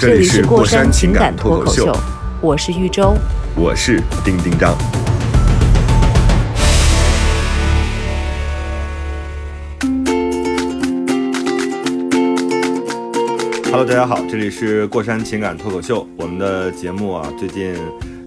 [0.00, 1.94] 这这里里是过山情感脱口秀，，
[2.40, 3.14] 我是玉州。
[3.54, 4.74] 我是丁丁张。
[13.64, 16.08] Hello，大家好，这里是过山情感脱口秀。
[16.16, 17.74] 我们的节目啊，最近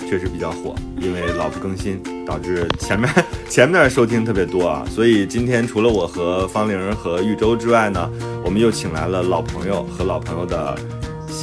[0.07, 3.09] 确实比较火，因为老不更新，导致前面
[3.49, 4.85] 前面收听特别多啊。
[4.87, 8.07] 所以今天除了我和方玲和玉州之外呢，
[8.45, 10.77] 我们又请来了老朋友和老朋友的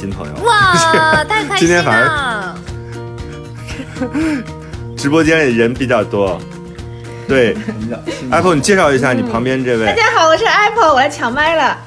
[0.01, 0.33] 新朋友。
[0.43, 2.55] 哇， 太开心今天反了！
[4.97, 6.41] 直播间里人比较多。
[7.27, 7.55] 对，
[8.31, 9.93] Apple，你介绍一下你旁边这位大。
[9.93, 11.77] 家好，我是 Apple，我来抢麦了。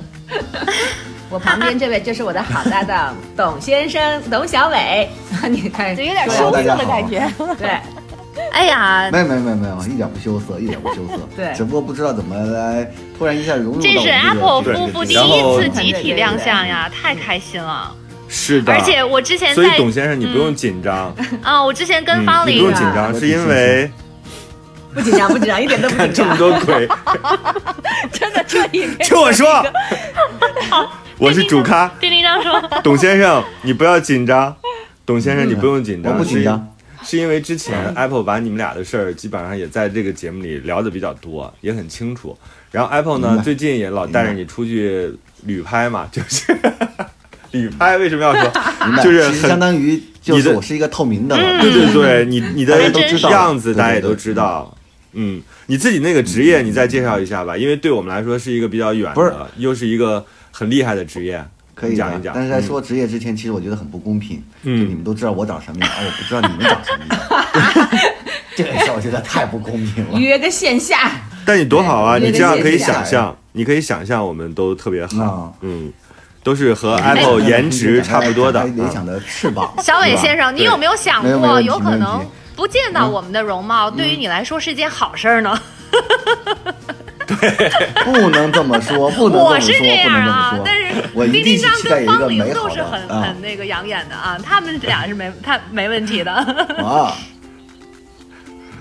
[1.30, 5.08] 我旁边这位就是我的好搭档董先生董小伟，
[5.48, 7.26] 你看有点说羞涩的感觉。
[7.58, 7.80] 对，
[8.52, 11.18] 哎呀，没有没有没有没有，一点不羞涩，一点不羞涩。
[11.36, 11.52] 对。
[11.54, 17.92] 只不过不知道怎么来突然一下融入到这是 Apple 夫妇第一次集体亮相呀，太开心了！
[18.28, 23.90] 是的，而且我之前所以董先生你不用紧张，啊，我之前跟嗯方玲不用紧张，是因为
[24.92, 26.12] 不紧张不紧张，一点都不紧张。
[26.14, 26.36] 这么。
[26.36, 26.88] 多鬼。
[28.12, 29.64] 真的这里面听我说，
[31.18, 34.54] 我是主咖，丁丁张说，董先生，你不要紧张。
[35.06, 36.68] 董先生，你不用紧张，我不紧张
[37.04, 42.36] 是，因为之前 Apple 把你们俩的事儿基本上也在这个节目里聊的比较多，也很清楚。
[42.70, 45.12] 然后 Apple 呢，最近也老带着你出去
[45.44, 46.56] 旅拍嘛， 就是
[47.52, 48.52] 旅拍，为什么要说？
[49.02, 51.62] 就是相当于就是我是一个透明的了。
[51.62, 52.78] 对对对，你你的
[53.30, 54.76] 样子大家也都知道。
[55.12, 61.42] 嗯，你自己那个职业你再介绍一下吧，因为对我们来说是一个比较远的，又是一个很厉害的职业。
[61.78, 62.34] 可以讲一讲。
[62.34, 64.42] 但是在嗯说职业之前，其实我觉得很不公平。
[64.62, 67.88] 嗯就你们都知道我长什么样，而我不知道你们长什么样。
[68.56, 70.18] 这个事儿我觉得太不公平了。
[70.18, 71.12] 约个线下，
[71.46, 72.18] 但你多好啊！
[72.18, 75.92] 你这样可以想象，你可以想象我们都特别好啊，嗯，
[76.42, 78.64] 都是和 Apple 颜值差不多的。
[78.64, 79.72] 联想的翅膀。
[79.80, 85.40] 小伟先生，你有没有想过，有可能不见到我们的容貌，对于你来说是一件好事儿
[87.34, 87.38] 呢？
[88.04, 90.64] 不能这么说，不能这我么说，是这样不能这啊么，说。
[90.64, 90.84] 但是
[91.14, 96.32] 我一丁丁张定是期待跟方玲有一个美好都是很的啊很那个养眼的啊，他们俩是没他没问题的。
[96.82, 97.14] 啊！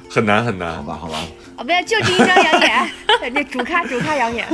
[0.09, 0.81] 很难很难好。
[0.81, 1.17] 吧，好吧，
[1.57, 2.91] 哦，不要，就第一张养眼，
[3.33, 4.47] 那主咖主咖养眼，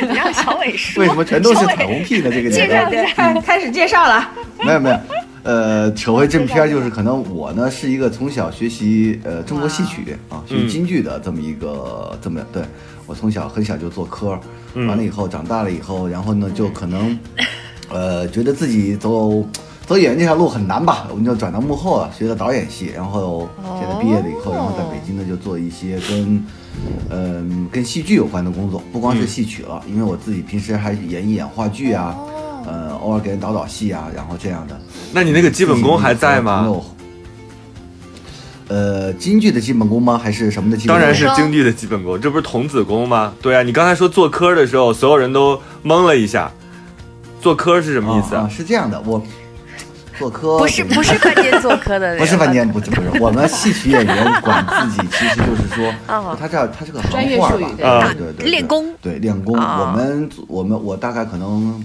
[0.00, 1.02] 你让小伟说。
[1.02, 2.30] 为什么全都是彩虹屁呢？
[2.30, 4.28] 这个年代对对，开始介绍了。
[4.58, 4.96] 没有没有，
[5.44, 12.62] 呃，扯回正片儿就是可能我呢是一个从小学习呃中国戏曲啊，学京剧的这么一个这么对
[13.06, 14.38] 我从小很小就做科，
[14.74, 17.16] 完了以后长大了以后，然后呢就可能
[17.88, 19.46] 呃觉得自己走。
[19.86, 23.46] 走演员这条路很难吧，我们就转到幕后了，学的导演系，然后
[23.78, 26.42] 现在毕业了以后，然后在北京呢就做一些跟，
[27.10, 32.16] 嗯、跟戏剧有关的工作，不光是戏曲了，因为我自己平时还演一演话剧啊，
[32.66, 34.80] 呃，偶尔给人导导戏啊，然后这样的。
[35.14, 36.68] 那你那个基本功还在吗？
[38.66, 40.18] 呃，京剧的基本功吗？
[40.18, 41.00] 还是什么的基本功？
[41.00, 43.32] 当然是京剧的基本功，这不是童子功吗？
[43.40, 46.50] 对啊，你刚才说做科的时候，所有人都懵了一下。
[47.40, 48.48] 做科是什么意思啊啊？
[48.48, 49.22] 是这样的，我
[50.18, 59.54] 做科不是不是饭店做科的，不是饭店，不是不是，我们戏曲演员管自己，其实就是说，哦他这他是个行专业话吧，术语对啊对对对，练功对练功。
[59.58, 61.84] 啊我们我们我大概可能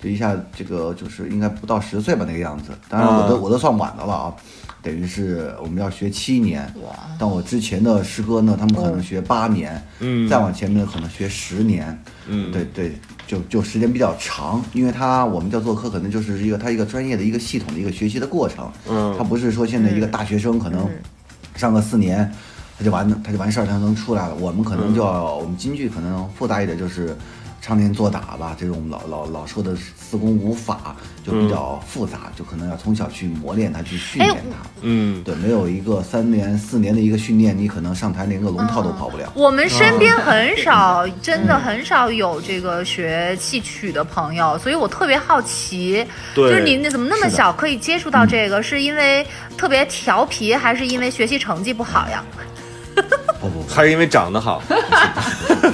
[0.00, 4.34] 这一下这个就是应该不到十岁吧那个样子，当然我都啊我都算晚的了啊，
[4.80, 6.72] 等于是我们要学七年，
[7.18, 10.28] 但我之前的师哥呢，他们可能学八年，嗯。
[10.28, 12.52] 再往前面可能学十年，嗯。
[12.52, 19.14] 对对，就就时间比较长，因为他我们叫做课，可能就是一个他一个专业的一个系统的一个学习的过程，嗯。
[19.18, 20.88] 他不是说现在一个大学生可能
[21.56, 22.32] 上个四年。
[22.78, 24.36] 他就完，他就完事儿，他能出来了。
[24.36, 27.16] 我们可能就要，我们京剧可能复杂一点，就是
[27.60, 34.68] 常年做打吧，这种老老老说的四功五法就比较复杂，就可能要从小去磨练它，去训练它。
[34.80, 39.30] 嗯，对，没有一个三年四年的一个训练，你可能上台连个龙套都跑不了。
[39.34, 48.62] 我们身边很少，真的很少有这个学戏曲的朋友，所以我特别好奇，就是你那怎么那么小可以接触到这个？
[48.62, 49.26] 是因为
[49.56, 52.24] 特别调皮，还是因为学习成绩不好呀？
[53.40, 54.62] 不不不，还是因为长得好。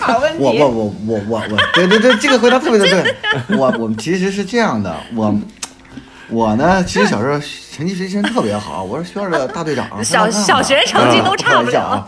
[0.01, 0.39] 好问题。
[0.39, 3.15] 我我我我我我，对对对，这个回答特别的对。
[3.57, 5.35] 我我们其实是这样的，我
[6.29, 7.41] 我呢，其实小时候
[7.75, 10.05] 成绩学习特别好，我是学校的大队长。
[10.05, 12.07] 小小学成绩都差不了。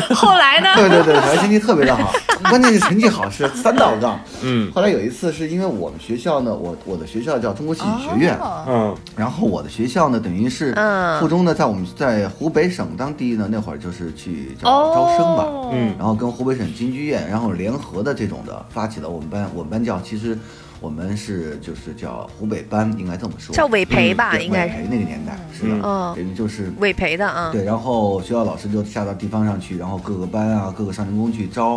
[0.14, 0.68] 后来呢？
[0.76, 2.12] 对对对，小学成绩特别的好，
[2.48, 4.18] 关键是成绩好是三道杠。
[4.42, 15.44] 嗯后来有一次是因为我们学校呢，我我的学校叫中国戏曲学院，哦嗯然后我的学校呢，等于是嗯附中呢，在我们在湖北省当地呢，那会儿就是去招招生吧。
[15.44, 20.36] 哦嗯然后跟湖北省京剧院，然后联合的这种的发起了我们班，我们班叫其实
[20.82, 27.50] 我们是就是叫湖北班，应该这么说，叫委培吧，对应该是委培那个年代是的，嗯等于就是委培的啊。
[27.52, 31.76] 对，然后学校老师就下到地方上去，然后各个班啊、各个少年宫去招，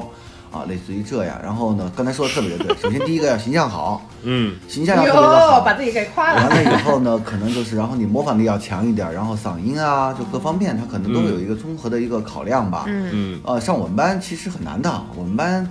[0.52, 1.40] 啊，类似于这样。
[1.44, 5.62] 然后呢，刚才说的特别的对， 首先第一个要形象好，嗯形象要特别的，好。
[5.62, 6.42] 把自己给夸了。
[6.50, 12.86] 完了以后呢，可能就是，然后你模仿力要强一点，然后嗓音啊，就各方面，他可能都会有一个综合的一个考量吧。
[12.88, 15.68] 嗯嗯呃，上我们班其实很难的，我们班，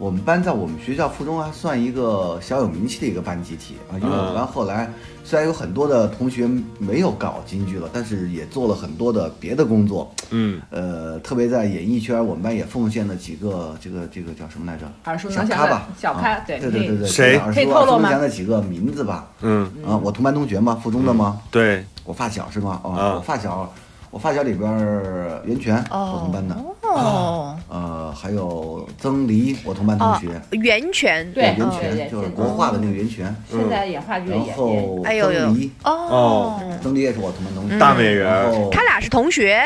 [0.00, 4.90] 我们班在我们学校附中还算一个小有名气的一个班集体啊，因为我们班后来
[5.22, 6.48] 虽然有很多的同学
[6.78, 14.90] 没有搞京剧了，但是也做了很多的别的工作，嗯呃，特别在演艺圈，我们班也奉献了几个这个这个叫什么来着？
[15.04, 19.28] 耳熟能详小咖吧，小咖啊对对对对对，谁耳熟可以透露吗耳熟能详的几个名字吧？
[19.42, 21.38] 嗯，啊，我同班同学嘛，附中的吗？
[21.50, 22.80] 对，我发小是吗？
[22.82, 23.70] 啊，啊我发小，
[24.10, 39.62] 我发小里边儿袁泉，我同班的，哦，呃，还有曾黎，我同班同哦学，，袁泉对袁泉就是国画的那个袁泉，现在演话剧的然演员，后哎呦呦曾黎，哦，曾黎也是我同班同学，大美人，后他俩是同学。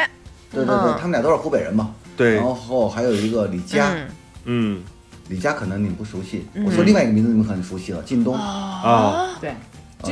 [0.51, 2.37] 对对对嗯，他们俩都是湖北人嘛，对。
[2.37, 4.09] 然，后还有一个李佳，嗯，
[4.45, 4.83] 嗯。
[5.29, 8.35] 李佳可能你们不熟悉，嗯我说另外一个名字你们可能熟悉了，靳东。
[8.35, 9.55] 啊，对，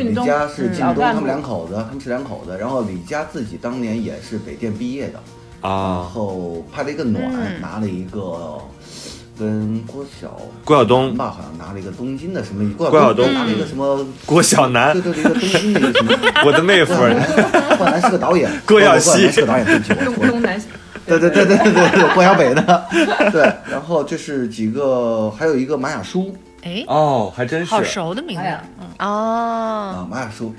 [0.00, 2.56] 李佳是嗯靳东，他们两口子，他们是两口子。
[2.58, 5.20] 然后李佳自己当年也是北电毕业的，
[5.60, 8.58] 然啊，后拍了一个暖，嗯拿了一个
[9.38, 16.12] 跟郭晓郭晓东、吧，好像拿了一个东京的什么，郭郭晓东拿了一个什么， 郭晓楠对，对对，一个东京的一个什么。
[16.46, 20.62] 我的妹夫 郭晓楠，郭晓楠是个导演，郭晓熙晓楠是个导演，对不起，我东东南，
[21.06, 22.84] 对对对对对对对，郭晓北的，
[23.32, 23.42] 对。
[23.70, 27.66] 然后这是几个，还有一个马雅舒哎，哦，还真是。
[27.66, 28.46] 好熟的名字
[28.80, 28.86] 嗯。
[28.98, 30.54] 哦，啊，马雅舒。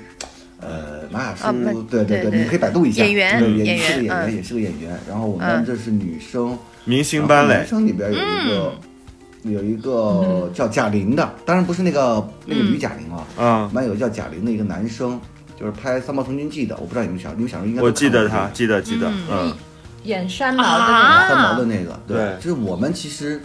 [0.60, 4.98] 呃，马雅舒对对对对你可以百度一下，演员演也是个演员嗯，也是个演员。
[5.06, 8.72] 然后我们这是女生，明星班嘞男，生里边有一个
[9.42, 15.20] 有一个叫贾玲的，当然不是那个那个女贾玲啊，啊我，们班有个叫贾玲的一个男生，
[15.60, 19.54] 就是拍《三毛从军记》的，我不知道你们小你们小时候应该我记得他，记得记得，嗯，
[20.04, 21.26] 演山毛的啊。
[21.28, 22.36] 那三毛的那个，对。
[22.40, 23.42] 就是我们其实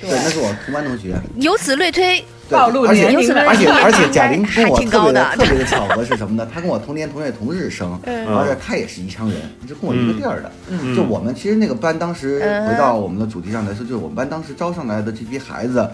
[0.00, 6.48] 对对，那是我同班同学，由此类推，对暴露而且年龄了而且年龄而且贾玲跟我特别特别的巧合是什么呢？
[6.52, 10.52] 她跟我同年同月同日生，嗯而且她也是宜昌人，就跟我一个地儿的。
[10.68, 15.88] 嗯就我们其实那个班当时嗯回到我们的主题上来说，就是我们班当时招上来的这批孩子，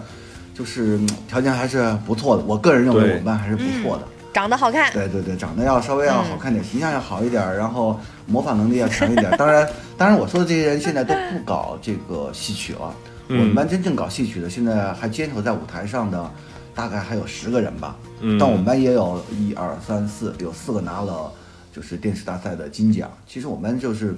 [0.53, 2.43] 就是嗯条件还是不错的。
[2.45, 4.03] 我个人认为我们班还是不错的。
[4.33, 9.29] 长得好看，对对对，长得要稍微要嗯好看点，形象要好一点，然后模仿能力要强一点。
[9.37, 12.93] 当然，当然我说的这些人现在都不搞这个戏曲了。
[13.33, 16.31] 嗯我们班真正搞戏曲的，现在还坚守在舞台上的，
[16.75, 17.95] 大概还有十个人吧。
[18.21, 21.31] 嗯但我们班也有一二三四，有四个拿了
[21.73, 23.11] 就是电视大赛的金奖。
[23.27, 24.15] 其实我们班就是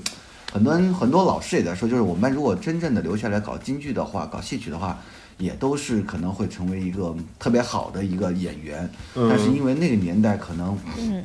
[0.52, 5.00] 很多人很多老师也在说，就是我们班如果真正的留下来搞京剧的话，搞戏曲的话。
[5.38, 11.22] 也都是可能会成为一个特别好的一个演员，嗯但是因为那个年代可能，嗯，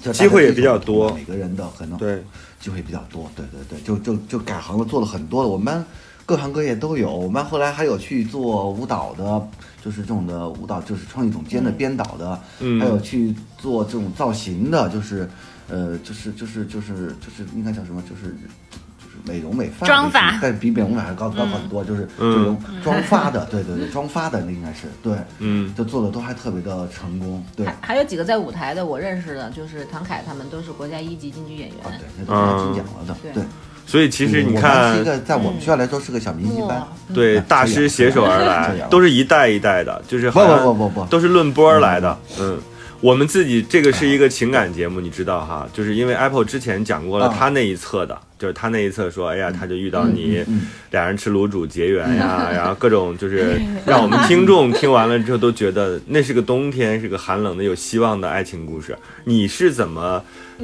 [0.00, 2.22] 就机会也比较多每个人的可能对，
[2.60, 5.48] 机会比较多，对对对，就就就改行了，做了很多的。
[5.48, 5.84] 我们班
[6.28, 9.48] 各行各业都有，我们班后来还有去做舞蹈的，
[9.82, 12.78] 就是这种的舞蹈，就是创意总监的编导的，嗯。
[12.78, 15.26] 还有去做这种造型的，就是
[15.70, 18.24] 呃，就是就是就是就是应该叫什么，就是。
[18.24, 22.32] 就是美容美发妆发但比美容美还高高很多，就是嗯。
[22.36, 25.74] 这种妆发的，对对对，妆发的那应该是对，嗯。
[25.74, 31.78] 就做的都还特别的成功，对，还有几个在舞台的，我认识的，就是唐凯他们都是国家一级京剧演员。
[31.98, 33.32] 对，那都是拿金奖了的，对。
[33.32, 33.44] 对。
[33.88, 42.18] 所以其实你看是一，个在我们学校来说是个小明星班，对嗯大师携手而来，都是一代一代的，就是不好像不不不不，都是论波儿来的。
[42.38, 42.58] 嗯，
[43.00, 47.36] 我们自己这个是一个情感节目，你知道哈，就是因为 Apple 之前讲过了啊。
[47.38, 58.96] 他那一侧的，就是他那一侧说，哎呀，他就遇到你，嗯俩人吃卤煮结缘呀， 然后各种就是 让我们听众听完了之后都觉得那是个冬天，是个寒冷的有希望的爱情故事。
[59.24, 60.22] 你是怎么？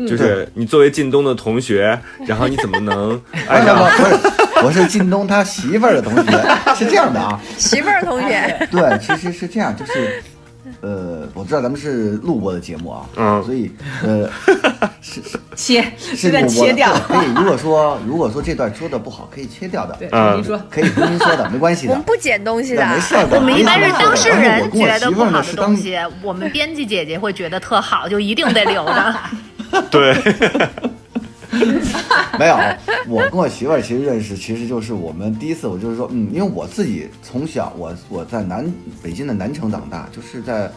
[0.09, 3.13] 就是你作为靳东的同学，然后你怎么能
[3.47, 3.79] 爱不上？
[3.79, 6.33] 不不是，我是靳东他媳妇儿的同学，
[6.75, 10.21] 是这样的啊，媳妇儿同学，对，其实是这样，就是，
[10.85, 13.43] 呃，我知道咱们是录播的节目啊，嗯。
[13.43, 13.73] 所以
[14.03, 14.29] 呃，
[15.57, 16.93] 切，是有点我切掉。
[17.09, 20.63] 可以，如果说如果说这段说的不好，可以切掉的，对，嗯重新说。
[20.69, 21.93] 可以重新说的，没关系的。
[21.93, 22.05] 我们。
[22.05, 29.15] 不剪东西的，没事的，我们一般是当事人觉得不好的是东西，我们编辑姐姐会觉得特好，就一定得留着。
[29.91, 30.15] 对，
[32.39, 32.57] 没有，
[33.07, 38.71] 我跟我媳妇儿其实认识，其实就是我们第一次，我就是说，嗯，因为我自己从小我我在南
[39.03, 40.71] 北京的南城长大，就是在，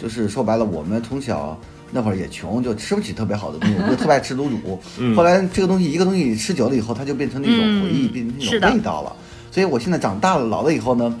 [0.00, 1.58] 就是说白了，我们从小
[1.90, 4.80] 那会儿也穷，就吃不起特别好的东西，我就特别爱吃卤煮。
[4.98, 9.16] 嗯后来这个东西一个东西吃久了以后，它就变成那种回忆，嗯变成那种味道了。
[9.50, 11.16] 所以我现在长大了，老了以后呢，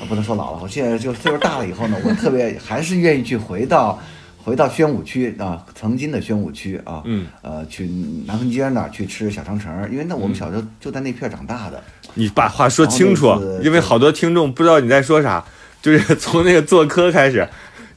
[0.00, 3.98] 啊不能说老了，我现在就岁数大了以后呢，我特别还是愿意去回到。
[4.44, 7.88] 回到宣武区啊，曾经的宣武区啊，嗯，呃，去
[8.26, 11.82] 南横街那儿去吃小长城，因为那我们小时候就在那片儿长大的。
[12.12, 15.42] 你把话说清楚因为好多听众不知道你在说啥，
[15.80, 17.48] 就是从那个做科开始，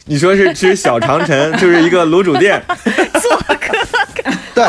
[0.05, 2.63] 你说是吃小长城，就是一个卤煮店，
[4.55, 4.65] 对，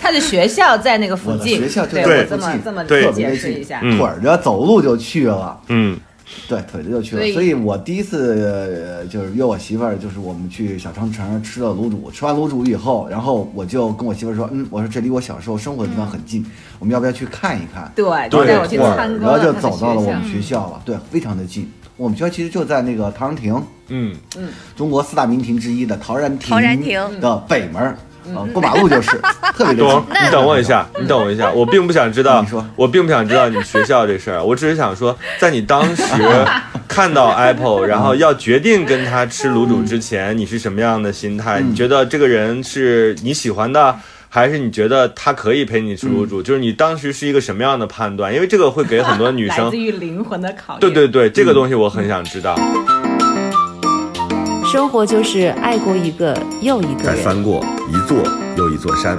[0.00, 2.64] 他的学校在那个附近，学校就对在我这么附近。
[2.64, 3.78] 这么对特别解释一下。
[3.82, 3.96] 嗯。
[3.96, 5.58] 腿着走路就去了。
[5.68, 5.96] 嗯
[6.48, 7.22] 对，腿子就去了。
[7.22, 16.44] 所以，所以我第一次呃就是约我媳妇儿，就是我们去小长城吃了卤煮，吃完卤煮以后，然后我就跟我媳妇儿说，嗯，我说这离我小时候生活的地方很近，
[16.78, 17.90] 我们要不要去看一看？
[17.94, 21.70] 对，带我去参观然后就走到了我们学校了，对，非常的近。
[21.96, 24.14] 我们学校其实就在那个陶然亭，嗯。
[24.36, 26.50] 嗯，中国四大名亭之一的陶然亭。
[27.20, 27.96] 的北门儿，
[28.34, 29.20] 呃，过马路就是，
[29.56, 36.04] 特别的懂近。，你等我一下，你等我一下，我并不想知道你说，我并不想知道你学校这事儿，我只是想说，在你当时
[36.88, 41.60] 看到 Apple，然后要决定跟他吃卤煮之前，你是什么样的心态？
[41.60, 43.96] 嗯你觉得这个人是你喜欢的？
[44.28, 46.42] 还是你觉得他可以陪你吃卤煮？
[46.42, 48.34] 就是你当时是一个什么样的判断？
[48.34, 50.80] 因为这个会给很多女来生自，于灵魂的考验。
[50.80, 52.54] 对对对，这个东西我很想知道。
[54.72, 57.16] 生活就是爱过一个又一个人。
[57.16, 58.18] 再翻过一座
[58.56, 59.16] 又一座山。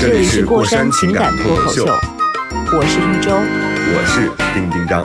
[0.00, 3.30] 这里是过山情情感脱口秀，我是一周。
[3.94, 5.04] 我是丁丁张。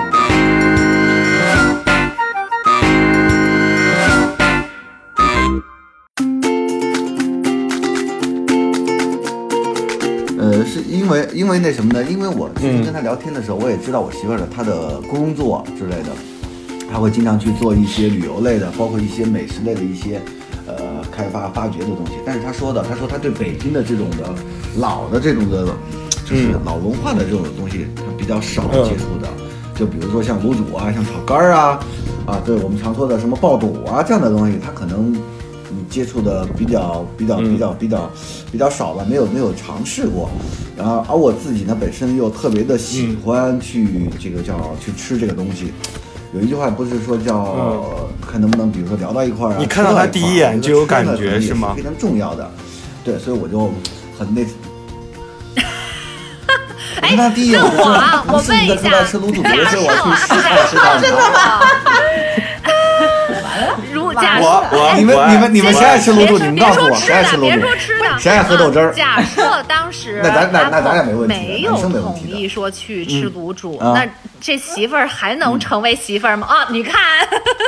[10.40, 12.04] 呃，是因为因为那什么呢？
[12.04, 16.10] 因为我之前嗯跟他聊天的时候，我也知道我媳妇儿的她的工作之类的，
[16.90, 20.22] 她会经常去做一些旅游类的，包括一些美食类的一些
[20.66, 20.76] 呃
[21.12, 22.14] 开发发掘的东西。
[22.26, 24.34] 但是他说的，他说他对北京的这种的
[24.78, 25.66] 老的这种的，
[26.26, 29.28] 就是嗯老文化的这种东西比较少嗯接触的。
[29.76, 31.80] 就比如说像卤煮啊，像炒肝儿啊，
[32.26, 35.14] 啊，对我们常说的什么爆肚啊这样的东西，他可能
[35.70, 38.12] 嗯接触的比较比较嗯比较比较
[38.54, 40.30] 比较少吧，没有没有尝试过。
[40.76, 45.72] 然后而我自己呢，本身又特别的喜欢去这个叫去吃这个东西。
[46.34, 47.86] 有一句话不是说叫、
[48.30, 52.52] 看能不能，比如说聊到一块儿啊，你看到他第一眼就有感觉是吗非常重要的，
[53.04, 53.72] 对，所以我就
[54.18, 54.46] 很那。
[57.02, 57.84] 我看他第一眼不是一个
[58.28, 61.02] 我问一下特别爱吃卤煮 的人，所以我要去试假探试探。
[61.02, 61.62] 真的吗？
[64.22, 66.38] 如假设我我哎你们你们你们谁爱吃卤煮？
[66.38, 67.76] 别你们告诉我别说吃的，谁爱吃卤煮别说？
[67.78, 74.08] 吃的，谁爱喝豆汁儿啊假设当时 那咱那那咱俩没问题没有同意说去吃卤煮，那
[74.42, 76.48] 这媳妇儿还能成为媳妇儿吗？
[76.48, 76.96] 啊，你看，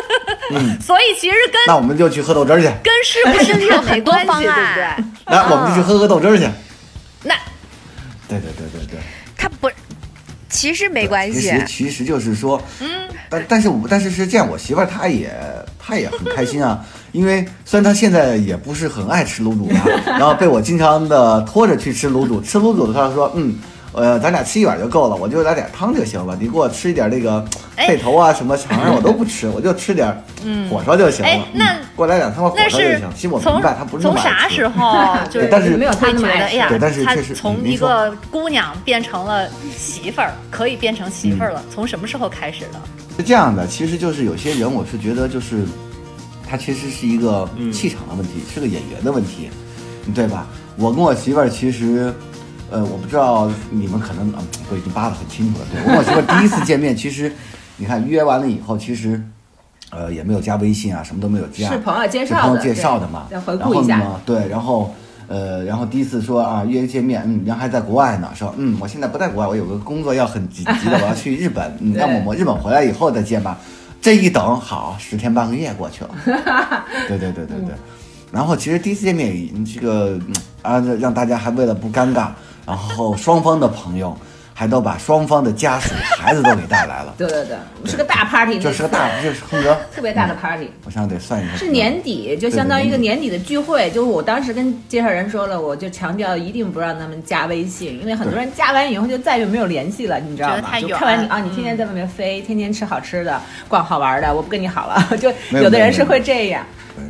[0.82, 2.66] 所以其实跟那我们就去喝豆汁儿去。
[2.84, 5.06] 跟是不是 有很多没关系，方对对？
[5.28, 6.48] 那我们就去喝喝豆汁儿去。
[7.24, 7.36] 那
[8.28, 9.00] 对对对对对，
[9.38, 9.70] 他不，
[10.60, 11.48] 其实没关系其。
[11.50, 12.88] 实其实就是说，嗯，
[13.30, 15.32] 但但是我但是是这样，我媳妇儿她也
[15.80, 23.56] 她也很开心啊， 因为虽然她现在也不是很爱吃卤煮啊，然后被我经常的拖着去吃卤煮，吃卤煮的她说，嗯。
[24.00, 26.38] 呃，咱俩吃一碗就够了，我就来点汤就行了。
[26.40, 27.44] 你给我吃一点那个
[27.76, 30.08] 哎肺头啊，什么肠儿我都不吃，我就吃点
[30.70, 31.30] 火烧就行了。
[31.30, 33.10] 哎那嗯给我来点他妈火那烧就是行。
[33.14, 41.62] 其实我明从白，他不是从啥时候 就是但是没有他觉得，那么爱吃哎呀对但，是她确实从一个姑娘变成了媳妇儿，可以变成媳妇儿了。
[41.70, 42.80] 从什么时候开始的？
[43.18, 45.66] 是这样的，其实就是有些人，我是觉得就是，
[46.50, 49.50] 他其实是一个嗯气场的问题，是个演员的问题，
[50.16, 50.48] 对吧？
[50.78, 52.14] 我跟我媳妇儿其实，
[52.72, 54.36] 呃，我不知道你们可能、嗯、
[54.70, 55.66] 都已经扒得很清楚了。
[55.72, 57.32] 对我跟我媳妇第一次见面，其实
[57.78, 59.22] 你看约完了以后，其实。
[59.92, 63.26] 呃，也没有加微信啊，什么都没有加，是朋友介绍的是朋友介绍的嘛。
[63.28, 64.94] 对要回顾一下然后呢，对，然后
[65.28, 73.58] 呃，然后第一次说啊约见面，嗯，人还在国外呢，说嗯，我现在不在国外，我有个工作要很紧急的，我要去日本，嗯， 对那么我日本回来以后再见吧。
[74.00, 76.12] 这一等好，十天半个月过去了。
[77.08, 77.74] 对对对对对。
[78.32, 82.28] 然后其实第一次见面，这个嗯啊，让大家还为了不尴尬，
[82.70, 84.16] 然后双方的朋友
[84.54, 87.58] 还都把双方的家属、孩子都给带来了， 对对对，
[87.90, 90.70] 是个大 party，这是个大，这是亨哥， 特别大的 party。
[90.86, 93.90] 我想想得算一下，是年底，就相当于一个年底的聚会。
[93.92, 100.80] 就是我当时跟介绍人说了，我就强调一定不让他们加微信，因为很多人加完以后就再也没有联系了，你知道吗？
[100.80, 105.02] 就看完你啊，你天天在外面飞，天天吃好吃的，逛好玩的，我不跟你好了。
[105.18, 106.64] 就有有的人是会这样，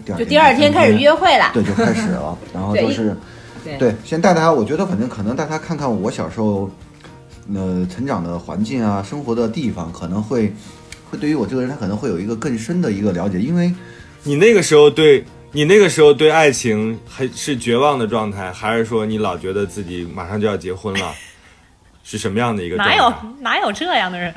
[0.05, 1.49] 对就第二天开始约会了。
[1.51, 3.17] 对，就开始了，然后就是
[3.63, 6.69] 对对，先带大家，我觉得反正可能带他看看我小时候，
[7.53, 10.53] 呃，成长的环境啊，生活的地方，可能会
[11.09, 13.73] 会对于我这个人，他可能会有一个更深的一个了解，因为
[14.23, 21.13] 你那个时候对你那个时候对爱情还是绝望的状态，还是说你老觉得自己马上就要结婚了？
[22.03, 22.95] 是什么样的一个状态？
[22.95, 24.33] 哪有哪有这样的人？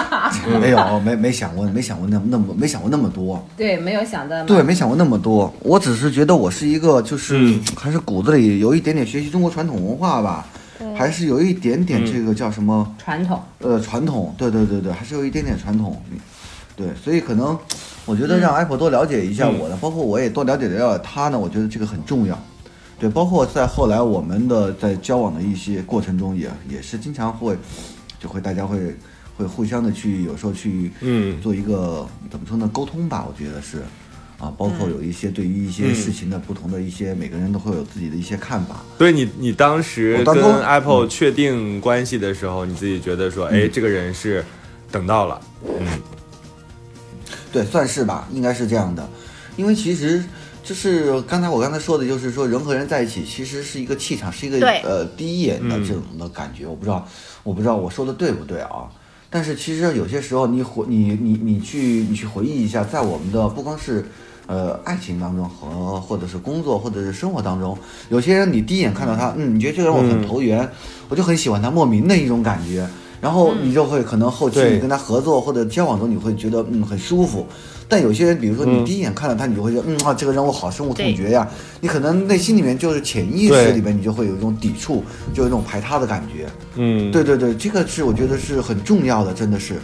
[0.60, 4.44] 没有没没想过没想过那么那么没想过那么多，对，没有想到。
[4.44, 10.46] 对，没想过那么多，我只是觉得我是一个就是、嗯还是骨子里有一点点学习中国传统文化吧，
[10.96, 12.94] 还是有一点点这个叫什么？
[12.98, 13.40] 传统。
[13.58, 16.00] 呃，传统，对对对对，还是有一点点传统，
[16.76, 17.58] 对，所以可能
[18.04, 22.38] 我觉得让 Apple 多了解一下我呢，包括我也多了解了解他呢，我觉得这个很重要。
[22.98, 27.56] 对，包括在后来我们的在交往的一些过程中也，也是经常会，
[28.20, 28.96] 就会大家会
[29.36, 31.40] 会互相的去有时候去嗯。
[31.40, 33.82] 做一个怎么说呢沟通吧，我觉得是。
[34.38, 38.82] 啊，包括有一些对于一些嗯事情的不同的一些，每个人都会有自己的一些看法。
[38.98, 44.44] 对你，你当时当跟 Apple 确定关系的时候，你自己觉得说，哎，这个人是
[44.90, 45.40] 等到了，
[45.78, 45.86] 嗯。
[47.52, 49.08] 对，算是吧，应该是这样的，
[49.56, 50.24] 因为其实
[50.64, 55.86] 就是刚才我刚才说的，就是说人和人在一起，其实是一个气场，是一个呃第一眼的嗯。
[55.86, 57.06] 这种的感觉，我不知道，
[57.44, 58.90] 我不知道我说的对不对啊？
[59.32, 64.04] 但是其实有些时候你回你你你去你去回忆一下，在我们的不光是
[64.46, 67.76] 呃爱情当中和或者是工作或者是生活当中，
[68.10, 70.68] 有些人你第一眼看到他，嗯，你觉得这个人我很嗯投缘，
[71.08, 72.86] 我就很喜欢他，莫名的一种感觉。
[73.22, 77.46] 然后你就会可能后期你跟他合作或者交往中，你会觉得嗯很舒服。
[77.92, 81.46] 但有些人，比如说你嗯第一眼看到他，你就会觉得嗯啊这个人我好深恶痛绝呀。
[81.82, 86.46] 你可能内心里面就是潜意识里面，你就会有一种抵触，就有一种排他的感觉。
[86.76, 89.74] 嗯，对对对，这个是我觉得是很重要的，真的是。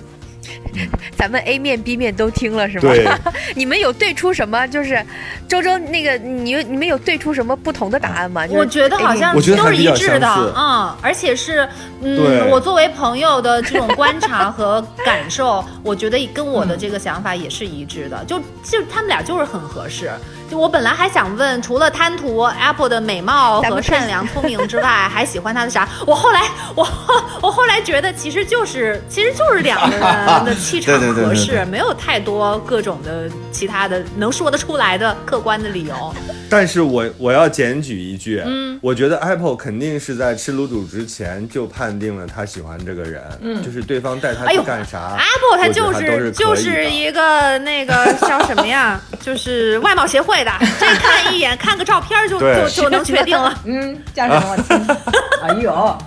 [1.16, 2.92] 咱们 A 面 B 面都听了是吗？
[2.92, 3.08] 对
[3.54, 4.66] 你们有对出什么？
[4.68, 5.04] 就是
[5.48, 8.46] 周周那个，你你们有对出什么不同的答案吗？
[8.46, 11.68] 就是我觉得好像都是一致的，嗯，而且是，
[12.00, 20.10] 嗯，我作为朋友的这种观察和感受，我觉得跟我的这个想法也是一致的，就就他们俩就是很合适。
[20.50, 25.86] 就我本来还想问，除了贪图 Apple 的美貌和善良、聪明之外，还喜欢他的啥？
[26.06, 26.42] 我后来，
[26.74, 33.28] 我后我后来觉得，其实就是其实就是两个人的气场 合适，没有太多各种的
[33.58, 36.14] 其他的能说得出来的客观的理由。
[36.48, 49.00] 但是我我要检举一句，嗯我觉得 Apple 肯定是在吃卤煮之前就判定了他喜欢这个人，嗯，就是对方带他去干啥、Apple 他就是就是一个那个 叫什么呀？
[49.20, 53.52] 就是外貌协会的， 这看一眼看个照片就就就能确定了。
[53.66, 54.56] 嗯，叫什么？
[54.56, 54.86] 我听。
[55.42, 55.98] 哎呦，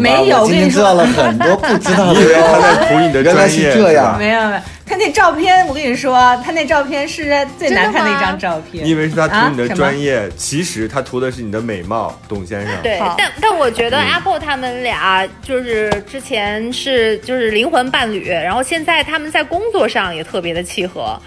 [0.00, 2.88] 没有我今天知道了很多不知道的你以为他在哟。
[2.88, 8.84] 图你的原来专业是这样吧没有没有，他那照片，我跟你说，他那照片是最难看的一张照片。
[8.84, 12.82] 你以为是他图你的专业，其实他图的是你的美貌，董先生。
[12.82, 21.18] 对，但但我觉得 Apple 他们俩就是之前是就是灵魂伴侣，然后现在他们在工作上也特别的契合。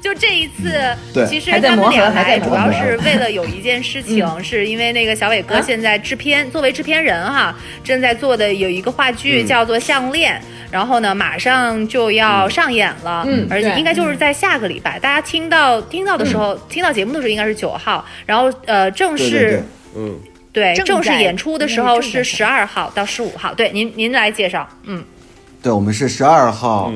[0.00, 0.72] 就这一次，
[1.12, 1.26] 对。
[1.26, 2.56] 其实还在磨合他们俩还在磨合。
[2.56, 5.60] 来主要是为了有一件事情，是因为那个小伟哥啊。
[5.60, 9.46] 现在制片，作为制片人哈，正在做的有一个话剧嗯。
[9.46, 10.34] 叫做《项链》，
[10.70, 19.62] 然后呢马上就要上演了，嗯而且应该就是在下个礼拜，大家听到听到的时候，听到节目的时候应该是九号，然后呃正式对对对，
[19.96, 20.20] 嗯，
[20.52, 23.52] 对，正正式演出的时候是十二号到十五号。
[23.54, 24.68] 对，您您来介绍。
[24.84, 25.02] 嗯，
[25.62, 26.92] 对，我们是十二号。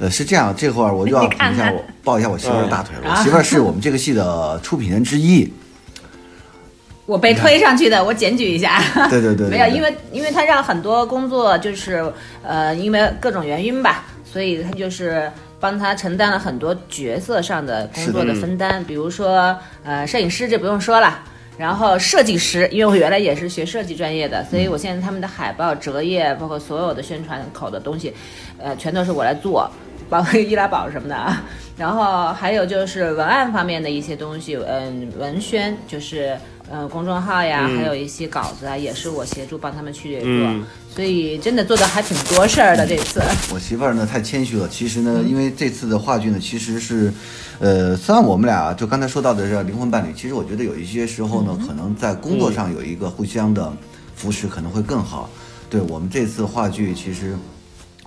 [0.00, 3.02] 嗯呃，是这样，这会儿我又要你看看捧一下我抱一下我媳妇儿的大腿了。
[3.04, 5.52] 嗯我媳妇儿是我们这个戏的出品人之一。
[7.06, 8.80] 我被推上去的，我检举一下。
[9.10, 12.10] 对对对对 没有，对因为因为他让很多工作就是
[12.42, 21.18] 呃，因为各种原因吧，所以他就是帮他承担了很多角色上的工作的分担，比如说呃，摄影师这不用说了。
[21.58, 28.14] 然后设计师，因为我原来也是学设计专业的，所以我现在他们的海报、折页，包括所有的宣传口的东西，
[28.56, 29.70] 呃，全都是我来做，
[30.10, 31.42] 包括 易拉宝什么的啊。
[31.78, 36.36] 然后还有就是文案方面的一些东西，嗯，文宣就是
[36.70, 40.28] 呃公众号呀，嗯还有一些稿子啊，也是我协助帮他们去做。
[40.28, 43.22] 嗯所以真的做的还挺多事儿的这次。
[43.54, 44.68] 我媳妇儿呢太谦虚了。
[44.68, 47.12] 其实呢，因为这次的话剧呢，其实是，
[47.60, 53.72] 呃，虽然我们俩就刚才说到的是灵魂伴侣，其实我觉得有一些时候呢，可能在工作上有一个互相的
[54.16, 55.30] 扶持，可能会更好。
[55.70, 57.36] 对我们这次话剧，其实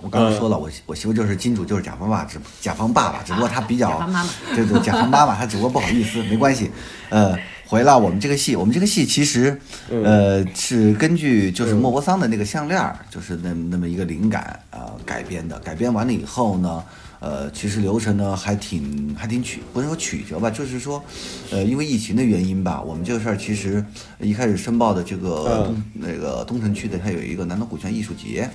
[0.04, 6.70] 我刚才说了，我我媳妇就是金主，就是甲方爸，只甲方爸爸，只不过他比较甲方妈妈对对，甲方妈妈，他只不过不好意思，没关系。
[7.08, 7.34] 呃，
[7.66, 15.58] 回了我们这个戏，我们这个戏其实，呃，是根据就是莫泊桑的那个项链儿，就是那那么一个灵感呃改编的。
[15.60, 16.84] 改编完了以后呢，
[17.20, 21.02] 呃，其实流程呢还挺还挺曲，不是说曲折吧，就是说，
[21.50, 23.82] 呃，因为疫情的原因吧，我们这个事儿其实
[24.20, 28.50] 一开始申报的这个东、那个东城区的，它有一个南锣鼓巷艺术节。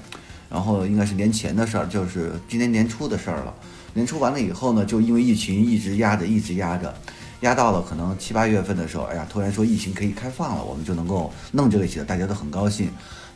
[0.50, 3.54] 然后应该是年前的事儿，就是今年年初的事儿了。
[3.94, 6.94] 年初完了以后呢，就因为疫情一直压着，一直压着，
[7.42, 12.90] 压到了可能七八月份的时候，哎呀，突然说疫情可以开放了，我们就能够弄这个戏了，大家都很高兴。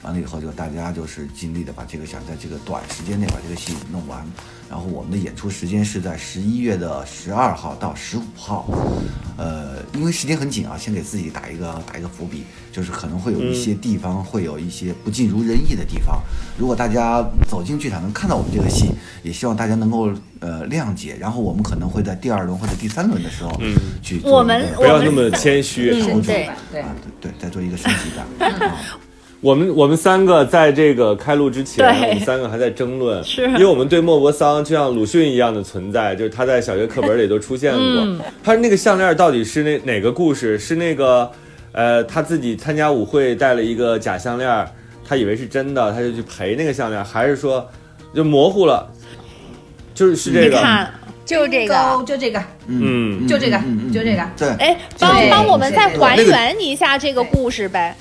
[0.03, 4.25] 完了以后，就大家就是尽力的把这个想在这个短时间内把这个戏弄完。
[4.69, 8.67] 然后我们的演出时间是在十一月的十二号到十五号，
[9.37, 16.19] 呃，因为时间很紧啊，先给自己打一个打一个伏笔，就是可能会有一些地方会有一些不尽如人意的地方。
[16.57, 18.89] 如果大家走进剧场能看到我们这个戏，
[19.21, 21.15] 也希望大家能够呃谅解。
[21.19, 25.91] 然后我们可能会在第二轮或者第三轮的时候，嗯，去做我们一个不要那么谦虚。
[25.91, 28.49] 嗯，对，对啊，对对，再做一个升级版。
[28.67, 28.99] 啊
[29.43, 33.41] 我们我们三个在这个开录之前，我们三个还在争论，是。
[33.41, 37.81] 因为我们对莫泊桑就像鲁迅一样的存在，就是他在小学课本里都出现过。
[37.81, 38.21] 嗯。
[38.41, 40.57] 他那个项链到底是那哪个故事？
[40.57, 41.29] 是那个
[41.73, 44.65] 呃他自己参加舞会戴了一个假项链，
[45.05, 47.69] 他以为是真的，他就去赔那个项链，还是说
[48.15, 48.89] 就模糊了？
[49.93, 50.93] 就是是这个，你看，
[51.25, 53.59] 就这个，就这个，嗯，就这个。
[53.93, 54.25] 就这个。
[54.37, 57.93] 对，哎，帮帮我们再还原一下这个故事呗，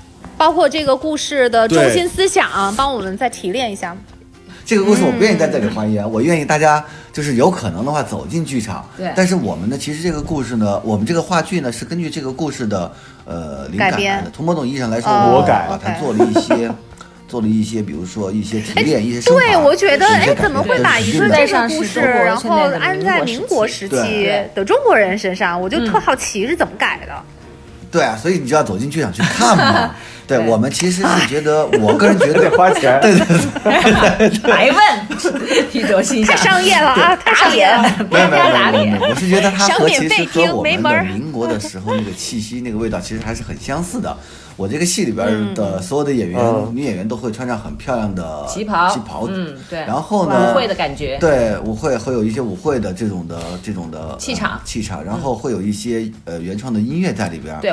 [0.43, 3.97] 包括这个故事的中心思想，帮我们再提炼一下。
[4.65, 8.85] 这个故事我不愿意在这里还原，我愿意大家就是有可能的话走进剧场。
[8.97, 12.91] 对但是我们呢，其实这个故事呢，我们这个话剧呢是根据这个故事的
[13.25, 14.33] 呃灵感改编来的。
[14.35, 16.69] 从某种意义上来说，哦我改把它做了一些。
[17.29, 25.59] 做了一些，比如说一些提炼，一些对，我觉得，哎，怎么会把一个这个故事，然后安在民国时期的中国人身上？
[25.59, 27.15] 我就特好奇是怎么改的。
[27.91, 29.95] 对啊，所以你就要走进剧场去看嘛。
[30.39, 32.99] 对对我们其实是觉得，我个人觉得 得花钱。
[33.03, 34.79] 对对对， 白问，
[35.73, 37.83] 一种心太想，商业了啊，太商业了。
[38.11, 39.07] 不要没有没有打脸没有没。
[39.07, 44.17] 有，我是觉得它和其实和我们的民国的时候那个气息、那个味道，其实还是很相似的。
[44.55, 57.59] 我这个戏里边的嗯所有的演员、嗯女演员都会穿上很漂亮的旗袍旗袍，嗯对然后呢，舞会的感觉对，舞会会有一些舞会的这种的这种的气场呃气场，然后会有一些呃原创的音乐在里边。
[57.63, 57.73] 对，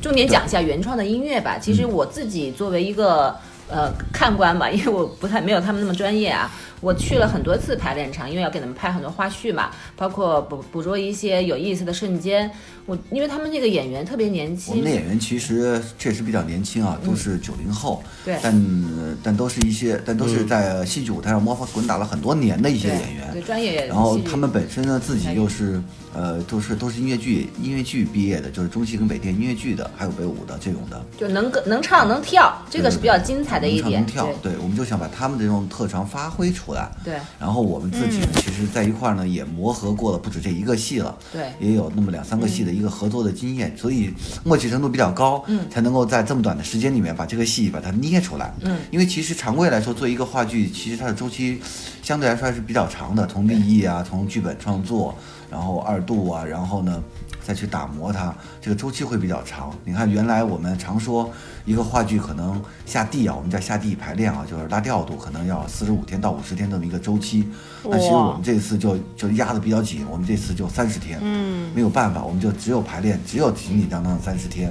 [0.00, 1.58] 重点讲一下原创的音乐吧。
[1.58, 3.36] 其实我自己作为一个
[3.68, 6.50] 呃看官吧，因为我不太没有他们那么专业啊。
[6.80, 12.50] 我去了很多次排练场，因为要给他们拍很多花絮嘛，包括捕捕捉一些有意思的瞬间。
[12.86, 14.72] 我因为他们这个演员特别年轻。
[14.72, 18.38] 我们的，演员其实确实比较年轻啊，都是九零后，嗯对。
[18.42, 18.52] 但
[18.98, 23.30] 呃但都是一些，但都是在戏剧舞台上摸爬滚打了很多年的一些演员。
[23.32, 25.82] 对，专业然后他们本身呢，自己又是
[26.14, 34.00] 呃，都是都是音乐剧音乐剧毕业的，就是中戏跟北电音乐剧的，还有北舞的这种的，就能歌能唱能跳，这个是比较精彩的一点。
[34.00, 36.90] 能唱能跳，对，我们就想把他们这种特长发挥出来。
[37.04, 44.12] 对然后我们自己呢，其实在一块儿呢也磨合过了不止这一个戏了，对也有那么两三个戏的一个合作的经验，所以
[44.44, 51.60] 默契程度比较高，嗯，才能够在这么短的时间里面把这个戏把它捏出来，嗯，因为其实常规来说，做一个话剧，其实它的周期
[52.02, 55.14] 相对来说还是比较长的，从立意啊，从剧本创作，
[55.50, 57.02] 然后二度啊，然后呢。
[57.48, 58.30] 再去打磨它，
[58.60, 59.74] 这个周期会比较长。
[59.82, 61.32] 你看，原来我们常说
[61.64, 67.48] 一个话剧可能下地啊，我们叫下地排练啊，就是拉调度，可能要四十五天到五十天这么一个周期。
[67.84, 74.70] 那其实我们这次就就压得比较紧，我们这次就三十天，嗯，没有办法，我们就只有排练，只有紧紧张张的三十天。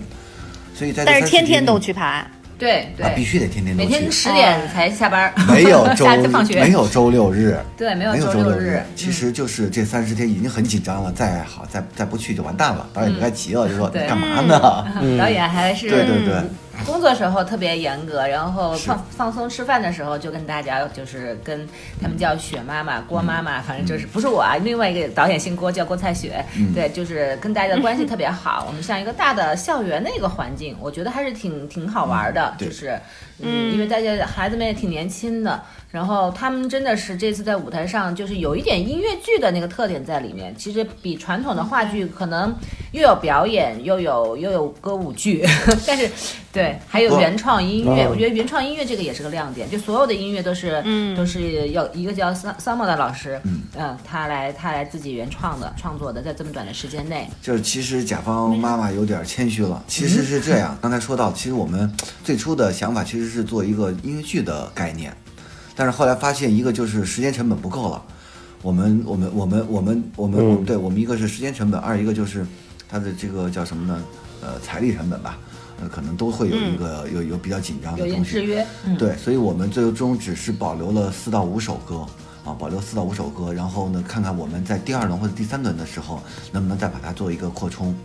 [0.75, 6.59] 所以在这但是天天都去排，对啊，必对，须得天天都去，每天十点才下班， 没有 周放学。
[6.59, 14.85] 没有周六日，对没有没有周六日其实就是这三十天已经很紧张了，再好再再不去就完蛋了，导演就该急了，就说你干嘛呢？
[15.19, 16.33] 导演还是对对对，
[16.85, 21.67] 工作时候特别严格，然后放放松吃饭的时候就跟大家就是跟
[22.01, 28.65] 他们叫雪妈妈、郭妈妈，反正就是不是我啊，另外一个导演姓郭，叫郭菜雪，对，就是跟大家的关系特别好。
[28.69, 32.99] 我们像一个大的校园的一个环境，我觉得还是挺挺好玩的，就是
[33.41, 35.61] 嗯，因为大家孩子们也挺年轻的。
[35.97, 42.55] 然后他们真的是这次在舞台上就是有一点音乐剧的那个特点在里面，其实比传统的话剧可能
[42.91, 45.43] 又有表演，又有又有歌舞剧，
[45.87, 46.07] 但是
[46.53, 53.41] 对还有原创音乐，哦我觉得原创音乐这个也是个亮点，就所有的音乐都是嗯都是要一个叫 Sam Summer 的老师，
[53.75, 60.77] 嗯他来他来自己原创的创作的，在这么短的时间内，就是其实甲方妈妈有点谦虚了，其实是这样。
[60.79, 61.91] 刚才说到，其实我们
[62.23, 65.11] 最初的想法其实是做一个音乐剧的概念，
[65.77, 68.03] 但是后来发现一个就是时间成本不够了，
[68.63, 70.65] 我们我们我们我们我们、嗯。
[70.65, 72.45] 对我们一个是时间成本，二一个就是
[72.89, 74.03] 它的这个叫什么呢？
[74.41, 75.37] 呃，财力成本吧，
[75.81, 78.31] 呃，可能都会有一个、有有比较紧张的东西。
[78.31, 82.05] 制约，嗯，对，所以我们最终只是保留了四到五首歌
[82.45, 87.95] 啊，保留四到五首歌，然后呢，看看我们在第二轮或者第三轮的时候，能不能再把它做一个扩充，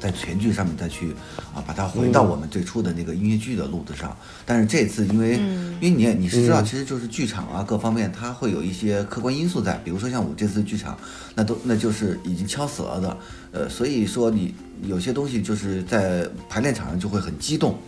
[0.00, 1.14] 在全剧上面再去
[1.54, 4.16] 啊，把它回到我们最初的那个音乐剧的路子上。
[4.44, 5.34] 但是这次因为、
[5.80, 10.98] 因为你也你是知道，其实就是剧场啊各方面它会有一些客观因素在，比如说像我这次剧场，
[11.34, 13.18] 那都那就是已经敲死了的，
[13.52, 17.78] 呃，所以说你有些东西就是在排练场上就会很激动。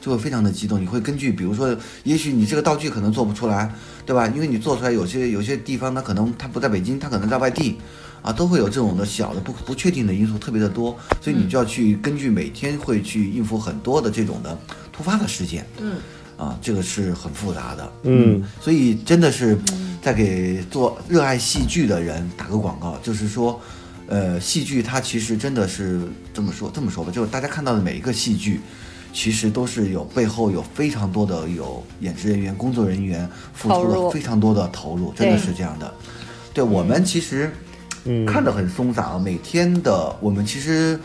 [0.00, 0.78] 就会非常的激动。
[0.78, 3.72] 你会根据，比如说，也许你这个道具可能做不出来，
[4.04, 4.28] 对吧？
[4.28, 7.78] 因为你做出来有些有些地方它可能它不在北京，它可能在外地，
[8.24, 14.58] 啊，都会有这种的小的不不确定的因素特别的多，所以你就要去根据每天会去应付很多的这种的
[14.90, 15.98] 突发的事件，嗯，
[16.38, 19.58] 啊，这个是很复杂的，嗯，所以真的是
[20.02, 23.60] 在给做热爱戏剧的人打个广告，就是说。
[24.06, 26.02] 呃，戏剧它其实真的是
[26.34, 28.60] 这么说，这么说吧，就是大家看到的每一个戏剧，
[29.14, 35.90] 其实都是有背后有非常多的有演职人员、工作人员付出了非常多的投入，真的是这样的。
[36.52, 37.50] 对我们其实
[38.26, 40.98] 看得很松散啊，每天的我们其实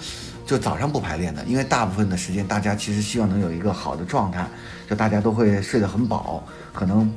[0.45, 4.47] 就早上不排练的，因为大部分的时间大家其实希望能有一个好的状态，
[4.89, 7.11] 就大家都会睡得很饱，可能。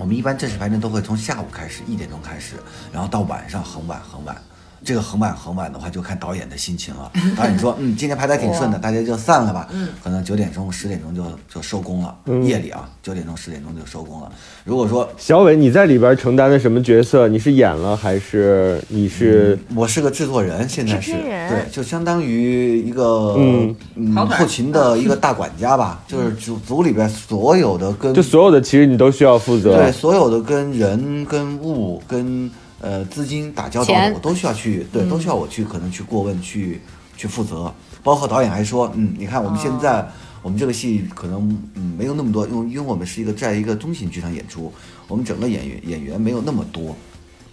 [0.00, 2.54] 我们一般正式排练都会从下午开始，一点钟开始，
[2.92, 4.36] 然后到晚上很晚很晚。
[4.84, 7.10] 这个很晚很晚的话，就看导演的心情了。
[7.36, 9.68] 导演说， 嗯，今天拍的挺顺的，大家就散了吧。
[9.72, 12.14] 嗯，可能九点钟、十点钟就就收工了。
[12.42, 14.30] 夜里啊，九点钟、十点钟就收工了。
[14.64, 17.28] 如果说小伟，你在里边承担的什么角色？
[17.28, 19.58] 你是演了还是你是？
[19.74, 29.76] 我是个制作人，现在是对，就相当于一个嗯嗯后勤的一个大管家吧， 就是组组里边所有的跟就所有的其实你都需要负责。
[29.76, 36.80] 对所有的跟人、跟物、跟呃资金打交道的，我都需要去对，都需要我去可能去过问、去
[37.16, 37.72] 去负责。
[38.02, 40.06] 包括导演还说，嗯，你看我们现在、
[40.42, 44.72] 我们这个戏可能嗯没有那么多，因为因为我们是一个在一个中型剧场演出，
[45.08, 46.94] 我们整个演员演员没有那么多。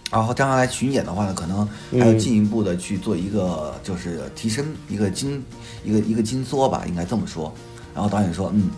[0.08, 5.42] 然后将来来巡演的话呢，可能还要进一步的去做一个就是提升一个精
[5.84, 7.52] 一个一个精缩吧，应该这么说。
[7.92, 8.70] 然后导演说，嗯，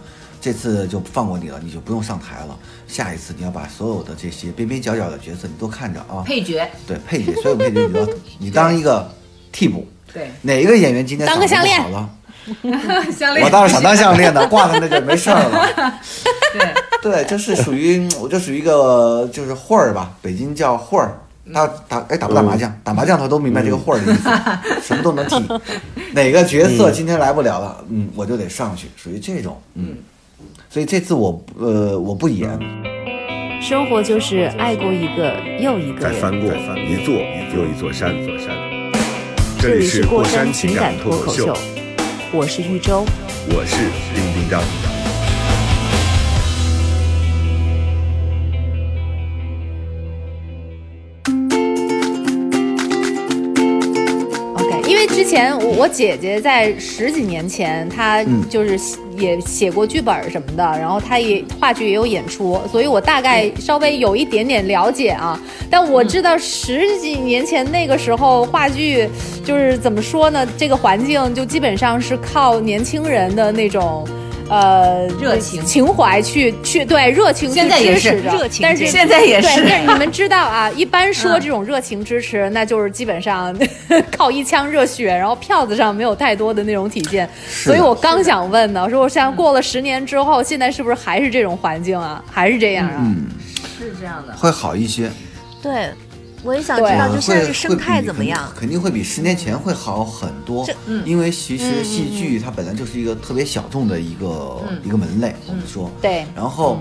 [0.48, 2.58] 这次就放过你了，你就不用上台了。
[2.86, 8.08] 下一次你要把所有的这些边边角角的角色你都看着啊，配角，对配角，所有配角你都要
[8.40, 9.06] 你当一个
[9.52, 9.86] 替补。
[10.10, 13.12] 对，哪一个演员今天嗓子当个项链不好了？
[13.12, 15.94] 项链，我倒是想当项链的， 挂在那就没事儿了。
[16.54, 21.20] 对，对，这是属于我就属于一个就是混儿吧，北京叫混儿。
[21.52, 22.74] 他打哎打不打麻将？
[22.82, 24.30] 打麻将他都明白这个混儿的意思，
[24.82, 25.46] 什么都能替。
[26.12, 29.96] 哪个角色今天来不了了，嗯，我就得上去，属于这种，嗯。
[30.70, 32.48] 所以这次我呃我不演，
[33.60, 36.40] 生活就是爱过一个又一个再翻人。
[36.40, 38.48] 过一座又一座山，座山。
[39.60, 41.60] 这这里里是过山山情感脱口秀脱口秀，，
[42.32, 43.04] 我是玉州。
[43.50, 43.76] 我是
[44.14, 44.97] 丁丁张。
[55.28, 65.38] 前我我姐姐在十几年前，她嗯就是也写过剧本什么的，然后她也话剧也有演出，所以我大概稍微有一点点了解啊。
[65.70, 69.06] 但我知道十几年前那个时候话剧
[69.44, 74.08] 就是怎么说呢，这个环境就基本上是靠年轻人的那种。
[74.48, 83.54] 呃，热情情怀去去对热情去现在也是支持着热情但是现在也是但是你们知道啊，一般说嗯这种热情支持，那就是基本上
[84.16, 87.28] 靠一腔热血，然后票子上没有太多的那种体现。
[87.46, 92.22] 所以我刚想问呢，说我像过了十年之后，现在是不是还是这种环境啊？
[92.30, 92.96] 还是这样啊？
[93.00, 93.26] 嗯，
[93.78, 94.34] 是这样的。
[94.34, 95.10] 会好一些。
[95.62, 95.90] 对，
[96.48, 98.50] 我也想知道，呃就现在生态会比怎么样？
[98.58, 100.66] 肯定会比十年前会好很多。
[100.86, 105.90] 嗯因为其实戏剧它本来就是一个特别小众的一个、嗯一个门类，我们说。
[106.00, 106.80] 对然后，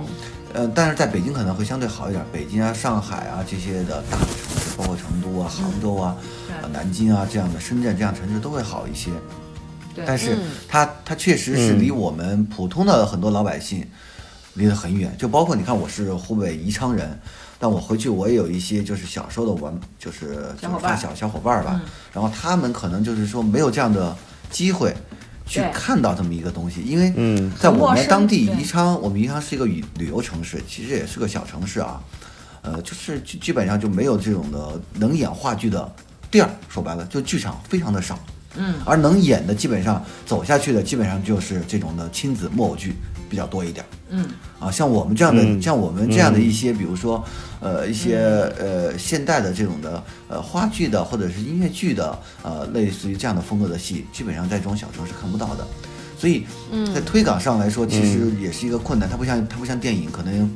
[0.54, 6.16] 呃，但是在北京可能会相对好一点，北京啊、上海啊这些的大的城市，包括成都啊、杭州啊、
[6.62, 9.12] 啊南京啊这样的深圳这样城市都会好一些。
[9.94, 13.86] 对但是它它确实是嗯离我们普通的很多老百姓，
[14.54, 15.14] 离得很远。
[15.18, 17.20] 就包括你看，我是湖北宜昌人，
[17.60, 24.16] 但我回去我也有一些就是小时候的玩，就是就是小伙伴发小小伙伴儿吧，嗯然后他们可能就是说没有这样的
[24.50, 24.96] 机会
[25.46, 32.02] 去看到这么一个东西，因为嗯在我们当地宜昌，我们宜昌是一个旅旅游城市，其实也是个小城市啊，
[32.62, 35.92] 呃，就是基基本上就没有这种的能演话剧的
[36.30, 38.20] 地儿，说白了就剧场非常的少。
[38.60, 42.96] 嗯，而能演的基本上走下去的，基本上就是这种的亲子木偶剧
[43.30, 43.86] 比较多一点。
[44.10, 44.26] 嗯，
[44.60, 47.24] 啊，像我们这样的，嗯像我们这样的一些，比如说，
[47.60, 48.18] 呃，一些
[48.60, 55.68] 呃现代的这种的呃话剧的或者是音乐剧的，呃，类似于这样的风格的戏，基本上在这种小城是看不到的。
[56.18, 56.46] 所以
[56.96, 59.08] 在推广上来说，其实也是一个困难。
[59.08, 60.50] 它不像它不像电影，可能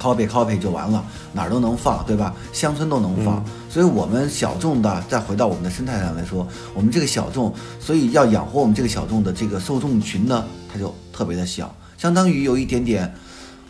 [0.00, 2.32] copy copy 就完了，哪儿都能放，对吧？
[2.52, 3.44] 乡村都能放。
[3.68, 13.10] 所以我们小众的，再回到我们的生态上来说，我们这个小众，所以要养活我们这个小众的这个受众群呢，它就特别的小，相当于有一点点。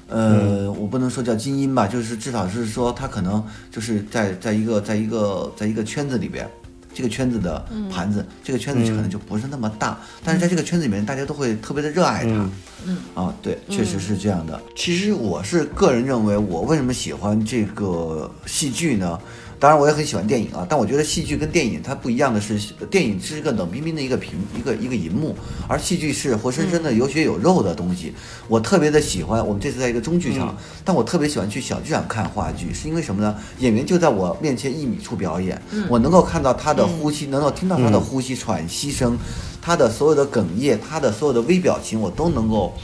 [0.09, 6.45] 呃，我不能说叫精英吧，就是至少是说他可能就是在在一个在一个在一个圈子里边，
[6.93, 12.51] 这个圈子的盘子，这个圈子可能就不是那么大，但是在这个圈子里面，大家都会特别的热爱它。
[12.87, 14.61] 嗯啊，对，确实是这样的。
[14.77, 19.17] 其实我是个人认为，我为什么喜欢这个戏剧呢？
[19.59, 22.59] 当然，我也很喜欢电影啊，但我觉得戏剧跟电影它不一样的是，
[22.91, 25.35] 电影是一个冷冰冰的一个屏一个一个银幕，
[25.69, 28.13] 而戏剧是活生生的有血有肉的东西。
[28.49, 33.35] 我特别的喜欢，我们这次在一个中剧场，但我特别喜欢去小剧场看话剧，是因为什么呢？
[33.61, 39.17] 演员就在我面前一米处表演，我能够看到他的呼吸，能够听到他的呼吸、喘息声，
[39.63, 42.75] 他的所有的哽咽，他的所有的微表情，我都能够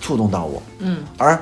[0.00, 0.62] 触动到我。
[0.80, 1.40] 嗯，而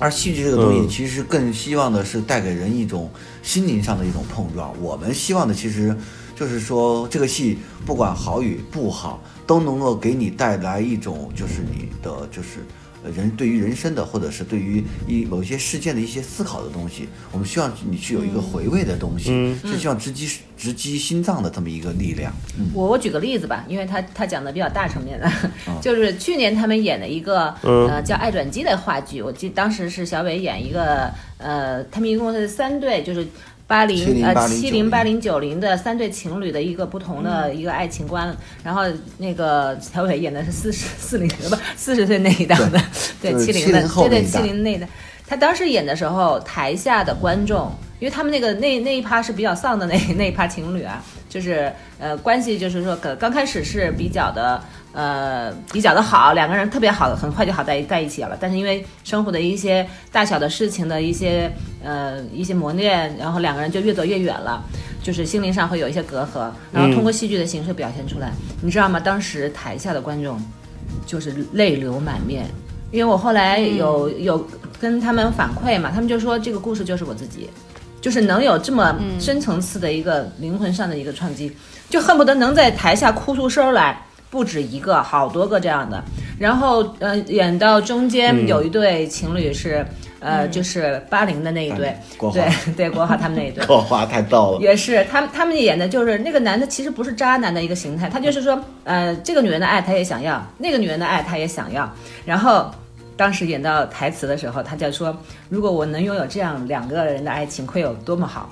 [0.00, 3.08] 而戏剧这个东西，嗯其实更希望的是带给人一种
[3.42, 4.74] 心灵上的一种碰撞。
[4.82, 5.94] 我们希望的其实
[6.34, 12.66] 就是说，这个戏不管好与不好，都能够给你带来一种就是你的就是。
[13.02, 22.32] 呃人对于人生的，或者是对于一某些事件的一些思考的东西，我们希望你去有一个回味的东西，嗯是希望直击直击心脏的这么一个力量。
[22.58, 25.30] 嗯，我我举个例子吧，因为他他讲的比较大层面的，
[25.80, 33.26] 就是去年他们演的一个、嗯呃叫《爱转机》的话剧，我记得当时是小伟演一个呃，他们一共是三对，就是。
[33.70, 38.82] 八零70呃80七零八零九零的三对情侣的一个不同的一个爱情观，然后
[39.16, 42.82] 那个小伟演的是四十四零不四十岁那一档的，
[43.22, 44.88] 对七零的70后对对七零那的，
[45.24, 54.60] 他当时演的时候，台下的观众，因为他们那个那那一趴是比较丧的那那一趴情侣啊，就是呃关系就是说刚刚开始是比较的
[54.92, 58.36] 呃比较的好，两个人特别好，很快就好在在一起了。
[58.40, 61.50] 但是因为生活的一些大小的事情的一些
[61.82, 64.64] 呃一些磨练，然后两个人就越走越远了。
[65.02, 69.00] 就是心灵上会有一些隔阂，然后通过戏剧的形式表现出来，你知道吗？
[69.00, 70.38] 当时台下的观众
[71.06, 72.44] 就是泪流满面，
[72.90, 74.46] 因为我后来有、有
[74.78, 77.48] 跟他们反馈嘛，他们就说这个故事就是我自己，
[78.02, 81.50] 就是能有这么深层次的一个灵魂上的一个撞击，
[81.88, 86.02] 就恨不得能在台下哭出声来，不止一个，好多个这样的。
[86.38, 89.84] 然后呃，演到中间有一对情侣是。
[90.22, 94.60] 呃，就是八零的那一对，国华对对， 国华他们那一对，国华太逗了。
[94.60, 101.90] 也是，他们他们演的就是那个男的，其实不是渣男的一个形态，他就是说，呃，这个女人的爱他也想要，那个女人的爱他也想要。
[102.26, 102.70] 然后
[103.16, 105.16] 当时演到台词的时候，他就说，
[105.48, 108.50] 如果我能拥有这样两个人的爱情，会有多么好。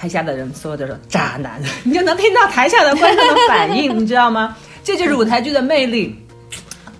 [0.00, 4.56] 台下的人所有的说渣男， 你就能听到台下的观众的反应，你知道吗？
[4.82, 6.16] 这就是舞台剧的魅力。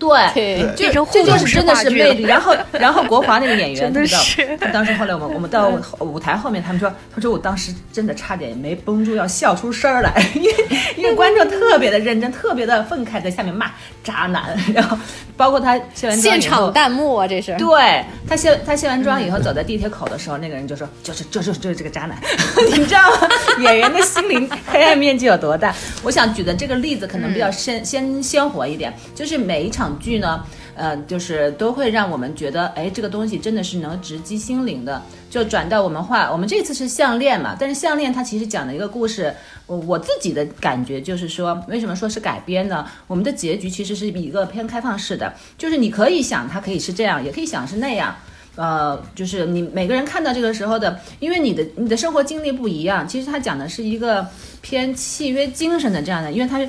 [0.01, 2.23] 对，对这就是真的是魅力。
[2.23, 10.51] 然后，然后国华那个演员，你知道当时后来我们我们到舞台后面，他们说，他说我当时真的差点没绷住要笑出声儿来，因为
[10.97, 13.71] 因为观众特别的认真，特别的愤慨，在下面骂
[14.03, 14.97] 渣男，然后
[15.37, 17.55] 包括他卸完妆现以后场弹幕啊，这是。
[17.57, 22.17] 对他卸他卸完妆以后走在地铁口的时候，那个人就说就是就是就是这个渣男，
[22.75, 23.29] 你知道吗？
[23.59, 25.71] 演员的心灵黑暗面积有多大？
[26.01, 30.43] 我想举的这个例子可能比较鲜鲜鲜活一点，就是每一场剧呢。
[30.73, 35.01] 呃，就是都会让我们觉得，哎，这个东西真的是能直击心灵的。
[35.29, 39.35] 就转到我们话，我们这次是项链嘛，但是项链它其实讲的一个故事，
[39.67, 42.87] 我我自己的感觉就是说，为什么说是改编呢？
[43.05, 48.15] 我们的结局其实是一个偏开放式的，就是你可以想它可以是这样，也可以想是那样。
[48.55, 54.25] 呃，就是你每个人看到这个时候的，因为你的你的生活经历不一样，其实它讲的是一个
[54.61, 56.59] 偏契约精神的这样的，因为它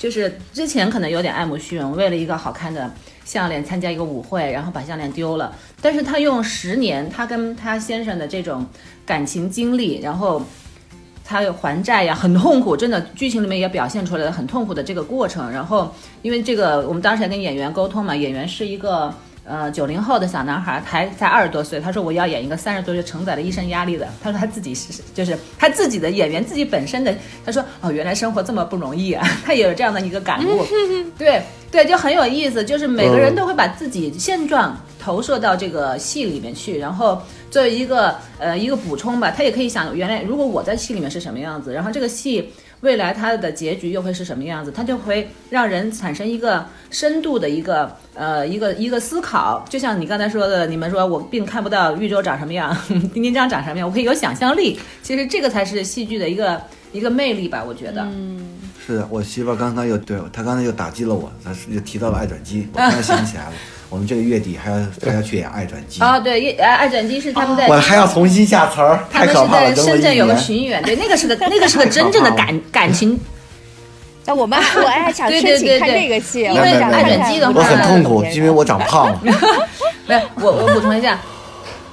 [0.00, 2.90] 就是之前可能有点爱慕虚荣，为了一个好看的
[3.26, 8.66] 项链参加一个舞会，然后把项链丢了，但是他用十年他跟他先生的这种
[9.04, 10.42] 感情经历，然后。
[11.22, 15.48] 他有还债呀，很痛苦，真的，剧情里面也表现出来了很痛苦的这个过程。
[15.48, 19.14] 然后，因为这个，我们当时还跟演员沟通嘛，演员是一个
[19.44, 27.14] 呃九零后的小男孩，还才二十多岁，他说我要演一个三十多岁承载了一身压力的，他说他自己是就是他自己的演员自己本身的，
[27.44, 30.64] 他说哦原来生活这么不容易啊， 他也有这样的一个感悟，
[31.18, 37.20] 对对，就很有意思，就是每个人都会把自己现状投射到这个戏里面去，然后
[37.50, 42.52] 作为一个呃一个补充吧，他也可以想原来如果我在戏里面是什么样子，然后这个戏。
[42.80, 44.72] 未来它的结局又会是什么样子？
[44.72, 49.64] 它就会让人产生一个深度的一个呃一个一个思考。
[49.68, 52.76] 就像你刚才说的，你们说我并看不到豫州长什么样，
[53.12, 54.78] 丁丁章长什么样，我可以有想象力。
[55.02, 56.60] 其实这个才是戏剧的一个
[56.92, 58.02] 一个魅力吧，我觉得。
[58.02, 58.59] 嗯，
[58.90, 63.52] 是的，我媳妇儿刚刚又对她刚才又打击了我，她是又提到了爱转机，我突然想起来了，
[63.88, 70.36] 我们这个月底还要还要去演爱转机，啊，对，一爱爱转机是他们在我还要重新下词儿，他们是太可怕了，在等我一深圳有个。
[70.36, 73.18] 巡演，对，那个是个那个是个真正的感 感情
[74.26, 79.20] 那我们我还想申请看对对对这个戏，因为爱转机的话我很痛苦，因为我长胖了。
[80.06, 81.18] 没有，我我补充一下，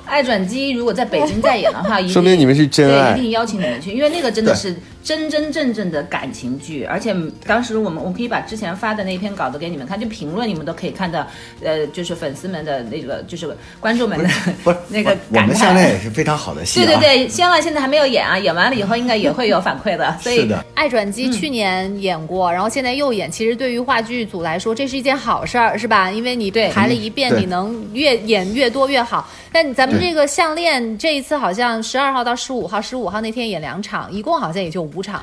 [0.05, 4.75] 爱转机如果在北京再演的话，一定说明你们是真对，爱一定邀请你们去，因为那个真的是
[5.07, 11.25] 真真正正的感情剧，而且当时我们我可以把之前发的那篇稿子给你们看，就评论你们都可以看到，
[11.63, 14.27] 呃，就是粉丝们的那个，就是观众们的
[14.65, 15.93] 不是 那个我们项链叹。
[15.95, 16.85] 也是非常好的戏啊。
[16.85, 23.31] 对对对，香兰现在还没有演啊，演完了以后应该也会有反馈的，所以是的，爱转机去年演过，然后现在又演。
[23.31, 26.11] 其实对于话剧组来说，这是一件好事儿，是吧？
[26.11, 29.25] 因为你对排了一遍，你能越演越多越好。
[29.53, 35.21] 但咱们这个项链这一次好像十二号到十五号，十五号那天演两场，一共好像也就五场，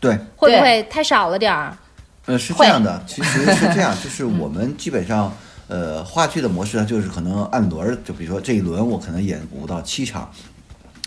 [0.00, 1.76] 对，会不会太少了点儿？
[2.26, 5.34] 呃，是这样的，其实是这样，就是我们基本上，
[5.68, 10.30] 呃，话剧的模式呢，就是可能按轮儿，就比如说这一轮我可能演五到七场，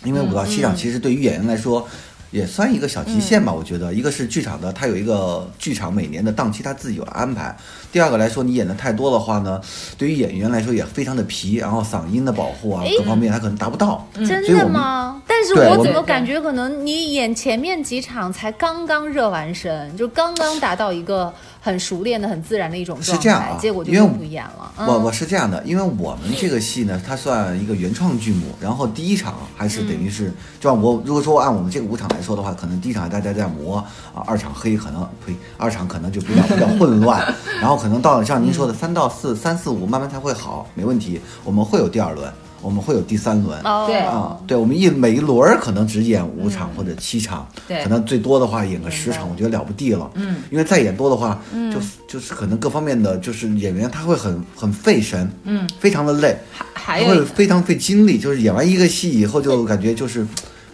[0.04, 1.88] 因为五到七场其实对于演员来说。
[2.36, 7.56] 也算一个小极限吧，我觉得，一个是剧场的，它有一个剧场每年的档期，它自己有安排。
[7.94, 9.62] 第二个来说，你演的太多的话呢，
[9.98, 14.06] 对于演员来说也非常的疲，然后嗓音的保护啊，各方面他可能达不到。
[14.28, 15.22] 真的吗？
[15.26, 21.34] 但是我怎么感觉可能你演前面几场才刚刚热完身，就刚刚达到一个
[21.66, 24.72] 很熟练的、很自然的一种状态，是这样啊结果就因为又不演了。
[24.78, 33.78] 嗯、我我是这样的，因为我们这个戏呢，它算一个原创剧目，然后第一场还是等于是，就按我如果说按我们这个五场来说的话，可能第一场大家在磨
[34.14, 37.26] 啊，二场黑可能呸，二场可能就比较比较混乱，
[37.60, 42.32] 然后可能到了像您说的三到四三四五慢慢才会好，没问题，我们会有第二轮，
[42.66, 43.60] 我们会有第三轮。
[43.64, 50.10] 哦对啊，对，我们一每一轮儿可能只演五场或者七场，对可能最多的话演个十场，我觉得了不地了。
[50.16, 51.40] 嗯，因为再演多的话，
[51.72, 60.26] 就就是可能各方面的就是演员他会很很费神，嗯，非常的累，还还会非常费精力，就是演完一个戏以后就感觉就是。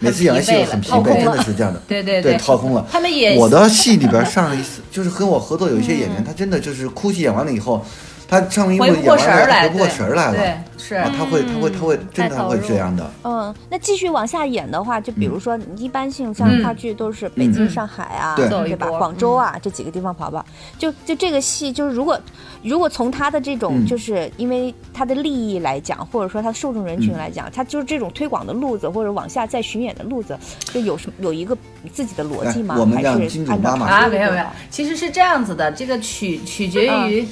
[0.04, 1.80] 每次演完戏都很疲惫，真的是这样的。
[1.86, 2.84] 对对对对掏空了。
[2.90, 7.86] 他们也我的戏里边上一次就是跟我合作有一些演员，他真的就是哭戏演完了以后，
[8.32, 10.32] 他上了一部回不演完了，他过神儿来，回不过神儿来了。
[10.32, 10.94] 对，是。
[10.94, 13.10] 啊，他会，他会，他会，真的会这样的。
[13.24, 16.64] 嗯，那继续往下演的话，就比如说，一般性像嗯。
[16.64, 17.68] 话剧都是北京、嗯。
[17.68, 18.48] 上海啊，对。
[18.48, 18.88] 对吧？
[18.88, 20.42] 广州啊、这几个地方跑跑。
[20.78, 22.18] 就就这个戏，就是如果
[22.62, 23.86] 如果从他的这种，嗯。
[23.86, 30.38] 就是因为他的利益来讲，或者说他受众人群来讲，他就是这种推广的路子，或者往下再巡演的路子，
[30.72, 31.54] 就有什么有一个
[31.92, 32.76] 自己的逻辑吗？
[32.78, 37.28] 我们还是让金主按照妈妈啊，没有没有，其实是这样子的，这个取取决于。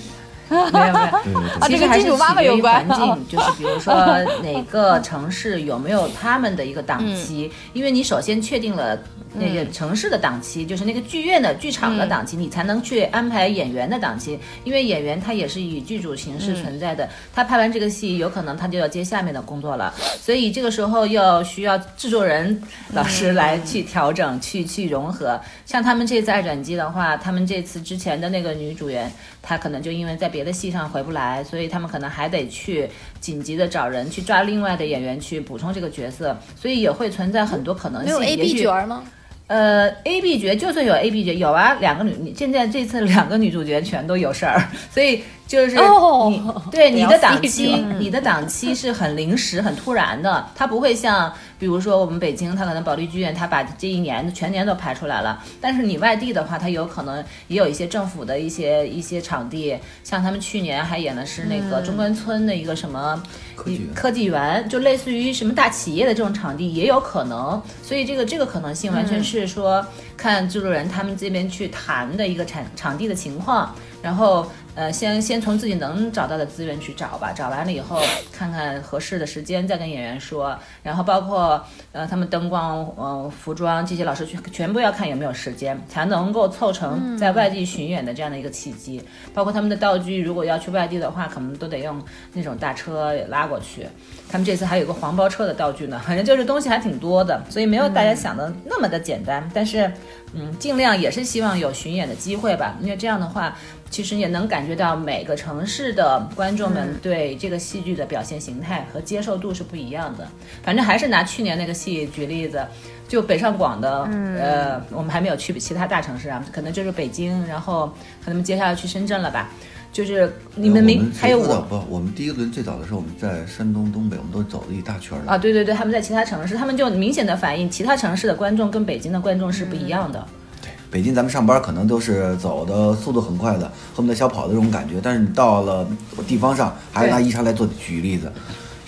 [0.51, 0.57] 没
[0.88, 1.01] 有没
[1.32, 3.94] 有，啊这跟其实还是取决于环境，就是比如说
[4.42, 8.98] 哪个城市有没有他们的一个档期，因为你首先确定了
[9.34, 22.61] 那个城市的档期，就是那个剧院的剧场的档期，你才能去安排演员的档期，因为演员他也是以剧组形式存在的，他拍完这个戏，有可能他就要接下面的工作了，所以这个时候要需要制作人
[22.92, 25.40] 老师来去调整，去去融合。
[25.64, 29.12] 像他们这次爱转机的话，他们这次之前的那个女主演，
[29.43, 32.88] 她可能就因为在别的戏上回不来，所以他们可能还得去
[33.20, 38.14] 紧急的找人去抓另外的演员去补充这个角色，所以也会存在很多可能性。
[38.18, 39.05] 没有 A 也 B 许角儿吗？
[39.47, 44.62] 呃，A B 角就算有 A B 角，有啊，两个女，你现在这次两个女主角全都有事儿，
[44.93, 63.20] 所以就是你、哦对你的档期，你的档期是很临时、很突然的，它不会像比如说我们北京，它可能保利剧院，它把这一年全年都排出来了，但是你外地的话，它有可能也有一些政府的一些一些场地，像他们去年还演的是那个中关村的一个什么。
[63.57, 69.84] 科技园科技园就类似于什么大企业的这种场地也有可能，所以这个这个可能性完全是说
[70.21, 77.99] 看制作人他们这边去谈的一个场场地的情况，然后呃，先先从自己能找到的资源去找吧，找完了以后
[78.31, 89.03] 看看合适的时间再跟演员说，然后包括呃他们灯光、呃服装这些老师全全部要看有没有时间，才能够凑成在外地巡演的这样的一个契机。
[89.33, 92.01] 包括他们的道具，如果要去外地的话，可能都得用
[92.35, 93.87] 那种大车拉过去。
[94.31, 99.49] 他们这次还有个黄包车的道具呢，反正就是东西还挺多的，所以没有大家想的那么的简单。
[99.53, 99.91] 但是，
[100.32, 103.56] 嗯，尽量也是希望有巡演的机会吧，因为这样的话，
[103.90, 110.28] 其实也能感觉到每个城市的观众们对这个戏剧的表现形态和接受度是不一样的。
[110.62, 112.64] 反正还是拿去年那个戏举例子，
[113.08, 114.04] 就北上广的，
[114.38, 117.92] 呃，我们还没有去其他大城市啊，可能就是北京，然后
[118.24, 119.50] 可能接下来去深圳了吧。
[119.93, 125.32] 就是你们明还有我不，我们第一轮最早的时候，我们在山东、东北，我们都走了一大圈了。
[125.32, 130.24] 啊，对对对，他们在其他城市，他们就明显的反映其他城市的观众跟北京的观众是不一样的。
[130.62, 135.86] 对北京咱们上班可能都是走的速度很快的，恨不得小跑的这种感觉，但是你到了
[136.26, 138.30] 地方上，还是拿宜昌来做举例子。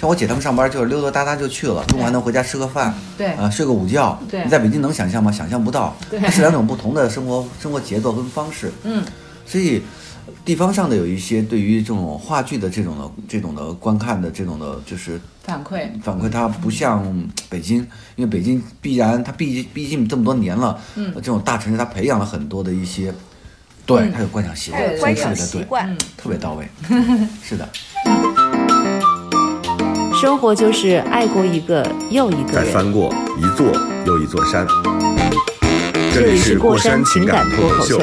[0.01, 4.21] 像我姐他们上班就是溜溜达达就去了，中午还能回家吃个饭，对啊、睡个午觉。
[4.29, 5.31] 对你在北京能想象吗？
[5.31, 8.73] 想象不到，对它是两种不同的生活生活节奏跟方式。
[8.83, 9.05] 嗯，
[9.47, 9.81] 所以
[10.45, 17.05] 地方上的有一些对于这种话剧的这种的这种的观看的这种的，就是反馈，反馈它不像
[17.49, 17.79] 北京，
[18.17, 23.13] 因为北京必然它毕竟毕竟这么多年了，嗯，这种大城市它培养了很多的一些，
[23.87, 25.99] 对，它有观赏习惯，所以观赏特别的对，习惯。
[26.17, 26.69] 特别到位，
[27.43, 27.69] 是的。
[30.21, 32.55] 生活就是爱过一个又一个人。
[32.55, 33.67] 再翻过一座
[34.07, 34.65] 又一座山。
[36.15, 37.99] 这里是过山山情感脱口秀，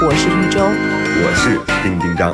[0.00, 0.97] 我是玉州。
[1.20, 2.32] 我是丁丁张。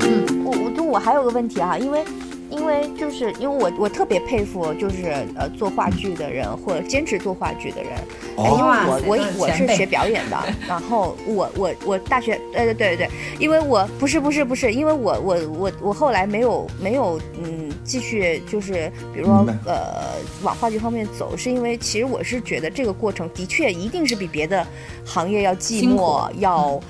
[0.00, 2.04] 嗯我我就我还有个问题啊，因为
[2.50, 7.92] 因为就是因为我我特别佩服就是呃做话剧的人或者坚持做话剧的人，
[8.36, 24.66] 因为我我我是学表演的，然后我我我大学对对对对对，因为我不是不是不是，因为我我我我后来没有没有嗯继续就是比如说呃往话剧方面走，是因为其实我是觉得这个过程的确一定是比别的
[25.04, 26.80] 行业要寂寞要。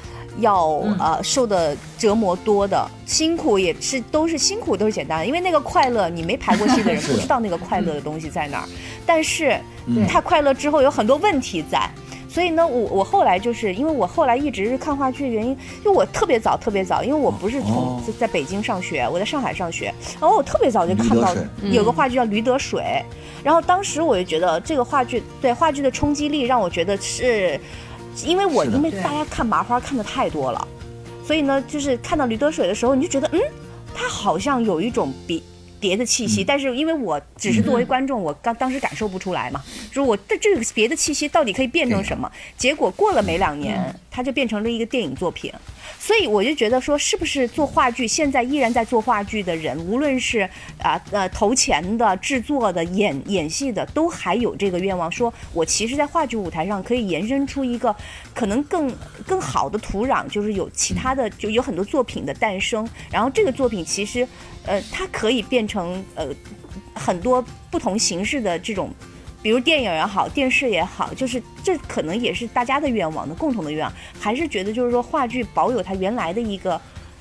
[0.40, 0.96] 要嗯。
[0.98, 5.20] 呃受的折磨多的，辛苦也是都是辛苦都是简单。
[5.20, 8.68] 的，因为那个快乐你没排过戏的人 不知道那个快乐的东西在哪儿，
[9.06, 10.04] 但是嗯。
[10.08, 11.88] 他快乐之后有很多问题在。
[12.34, 18.02] 所以呢，我我后来就是因为我后来一直是看话剧的原因，就我特别早特别早，因为我不是从哦。
[18.04, 21.32] 在在北京上学，我在上海上学，然后我特别早就看到
[21.62, 22.80] 有个话剧叫《驴得水》，
[23.44, 27.56] 然后当时我就觉得这个话剧对话剧的冲击力让我觉得是，
[28.26, 30.66] 因为我因为大家看麻花看的太多了，
[31.24, 33.40] 所以呢，就是看到驴得水的时候，你就觉得嗯，
[33.94, 35.40] 它好像有一种别
[35.84, 42.30] 别的气息，但是因为我只是作为观众，我刚当时感受不出来嘛，就是我的这个别的气息到底可以变成什么？
[42.56, 43.78] 结果过了没两年，
[44.10, 45.52] 它就变成了一个电影作品。
[45.98, 57.94] 所以我就觉得说，是不是做话剧，现在依然在做话剧的人，无论是啊呃投钱的、制作的、演演戏的，都还有这个愿望，说我其实，在话剧舞台上可以延伸出一个
[58.34, 58.94] 可能更
[59.26, 62.86] 更好的土壤，就是有其他的，就有很多作品的诞生。
[63.10, 64.26] 然后这个作品其实，
[64.66, 66.28] 呃，它可以变成呃
[66.94, 68.90] 很多不同形式的这种。
[69.44, 76.80] 比如电影也好，电视也好，就是这可能也是大家的愿望的共同的愿望，还是觉得就是说话剧保有它原来的一个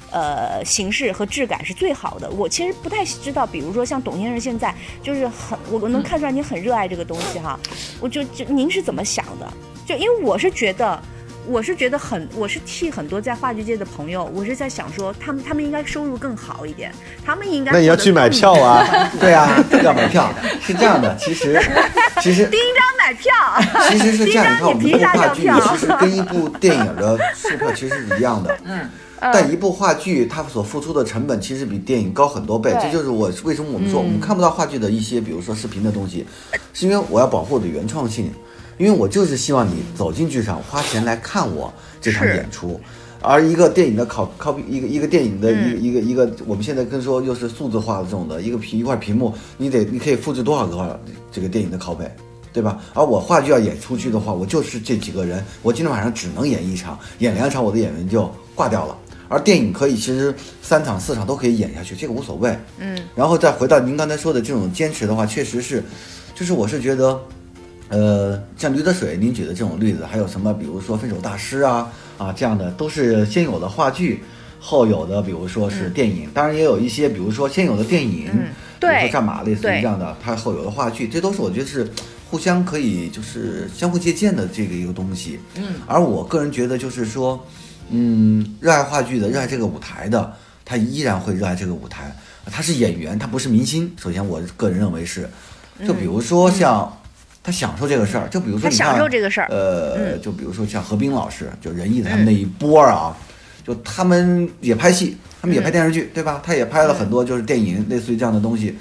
[0.10, 2.32] 呃形式和质感是最好的。
[2.32, 7.60] 我其实不太知道，比如说像董先生现在就是很，我我能看出来您很热爱这个东西哈。
[8.00, 9.54] 我就就您是怎么想的？
[9.86, 10.98] 就因为我是觉得。
[11.46, 16.92] 我是觉得很，我是替很多在话剧界的朋友，我是在想说，他们他们应该收入更好一点，
[17.26, 18.86] 他们应该那你要去买票啊！
[19.20, 20.34] 对啊，要买票。
[20.62, 21.60] 是这样的，其实
[22.22, 28.58] 其实第一张买票，其实是这样，你看我们一部话剧其实跟一部电影的售票其实是一样的。
[28.64, 28.90] 嗯，
[29.20, 36.26] 但一部话剧它所付出的成本其实比电影高很多倍，这就是我为什么我们说我们看不到话剧的一些，比如说视频的东西，
[36.74, 38.32] 是因为我要保护我的原创性，
[38.78, 42.80] 因为我就是希望你走进剧场花钱来看我这场演出。
[43.26, 51.00] 而一个电影的拷 copy 一个一个电影的一个、一个一个，我们现在跟说又是数字化的这种的一个屏一块屏幕，你得你可以复制多少个
[51.32, 52.12] 这个电影的拷贝，
[52.52, 52.82] 对吧？
[52.94, 58.98] 而我话剧要演出去的话，我就是这几个人，我今天晚上只能演一场，演两场我的演员就挂掉了。
[59.30, 62.54] 而电影可以其实三场四场都可以演下去，这个无所谓。
[62.78, 65.82] 嗯，然后再回到您刚才说的这种坚持的话，确实是，
[66.36, 67.18] 就是我是觉得，
[67.90, 74.24] 呃，像驴得水您举的这种例子，还有什么比如说分手大师啊啊这样的，都是先有的话剧，
[74.60, 78.30] 后有的比如说是电影，当然也有一些比如说先有的电影。
[78.80, 81.88] 对说战马，类似于这样的，它后有的话剧，这都是我觉得是
[82.30, 85.40] 互相可以就是相互借鉴的这个一个东西。
[85.56, 87.48] 嗯，而我个人觉得就是说，
[87.92, 90.34] 嗯，热爱话剧的，热爱这个舞台的，
[90.66, 92.14] 他依然会热爱这个舞台。
[92.48, 93.90] 他是演员，他不是明星。
[93.98, 95.30] 首先，我个人认为是，
[95.88, 96.92] 就比如说像。
[97.44, 103.16] 他享受这个事儿，就比如说他你看享受这个事儿呃，就比如说像何冰老师，就仁义他们那一波儿啊，
[103.68, 106.42] 就他们也拍戏，他们也拍电视剧，对吧？
[106.42, 108.74] 他也拍了很多就是电影，类似于这样的东西，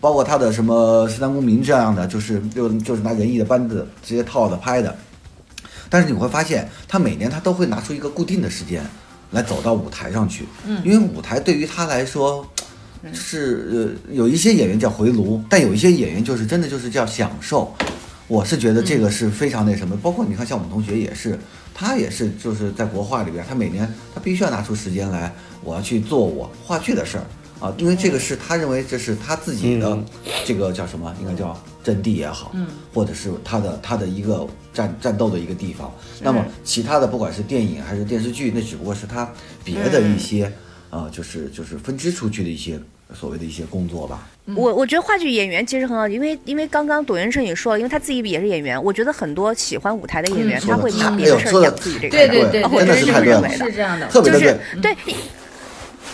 [0.00, 4.94] 包括他的什么《十三公民》这样的，就是就就是拿仁义的班子直接套着拍的。
[5.88, 8.84] 但是你会发现，他每年他都会拿出一个固定的时间
[9.30, 12.46] 来走到舞台上去，嗯，因为舞台对于他来说。
[13.02, 17.74] 就是呃，有一些演员叫回炉，但有一些演员就是真的就是叫享受。
[18.30, 21.36] 我是觉得这个是非常那什么，包括你看像我们同学也是，
[21.74, 27.24] 他也是就是在国画里边，他每年他必须要拿出时间来，我要去做我话剧的事儿
[27.58, 30.04] 啊，因为这个是他认为这是他自己的嗯
[30.44, 35.92] 这个叫什么，应该叫阵地也好，嗯，或者是他的他的一个战战斗的一个地方。
[36.22, 39.28] 那么其他的不管是电影还是电视剧，那只不过是他
[39.64, 40.52] 别的一些。
[40.90, 42.76] 啊、就是就是分支出去的一些
[43.14, 44.28] 所谓的一些工作吧。
[44.56, 53.72] 我我觉得话剧演员其实很好，因为因为刚刚董元胜也说了，因为他自己也是演员，我觉得很多喜欢舞台的演员，嗯他会说得拿别的事儿讲自己这个对事儿对对，我觉得是真的是太对了这么认为的是。
[53.72, 55.14] 这样的，就是特别的对，对，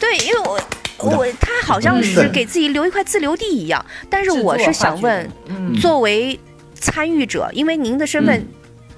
[0.01, 0.61] 对，因为我
[0.99, 6.39] 我他好像是给自己留一块自留地一样，但是我是想问，嗯作为
[6.75, 8.47] 参与者，因为您的身份。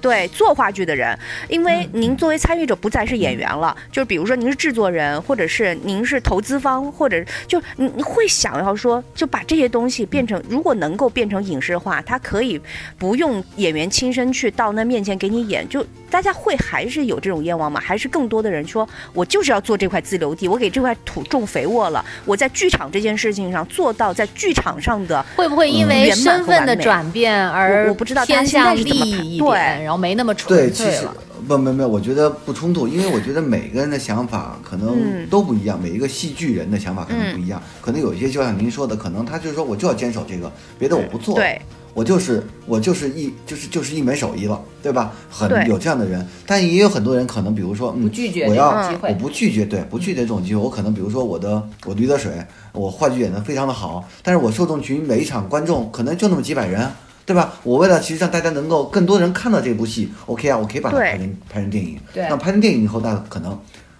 [0.01, 12.59] 对做话剧的人，因为您作为参与者不再是演员了，就是比如说您是制作人，或者是您是投资方，或者就你你会想要说，就把这些东西变成，如果能够变成影视化，它可以
[12.97, 17.79] 不用演员亲身去到那面前给你演，就大家会还是有这种愿望吗？
[17.79, 31.15] 还是更多的人说我就是要做这块自留地，我给这块土种肥沃了，我在剧场这件事情上做到在剧场上的会不会因为身份的转变而我我不知道他偏现在是怎么对点，然后没那么对，纯其实粹了？
[31.47, 41.59] 不没没有，我觉得不冲突，因为我觉得每个人的想法可能嗯都不一样，每一个戏剧人的想法可能不一样，可能有一些就像您说的，可能他就是说我就要坚守这个，别的我不做，对，
[41.95, 45.11] 我就是我就是一就是就是一门手艺了，对吧？
[45.27, 52.31] 很有这样的人，但也有很多人可能，比如说，嗯，不拒绝这我要种机会我不拒绝，对，不拒绝这种机会，我可能比如说我的我驴得水，
[52.73, 56.87] 我话剧演得非常的好，但是我受众群每一场观众可能就那么几百人。
[57.29, 57.53] 对吧？
[57.61, 61.99] 我为了其实让大家能够更多人看到这部戏，OK 啊，我可以把它拍成拍成电影。
[62.11, 63.55] 对那拍成电影以后，那可能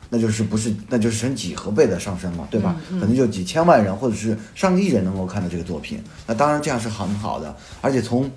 [0.09, 2.75] 那就是不是那就是成几何倍的上升嘛，对吧？
[2.99, 6.03] 可能就几千万人或者是上亿人能够看到这个作品。
[6.25, 8.27] 那当然这样是很好的，而且从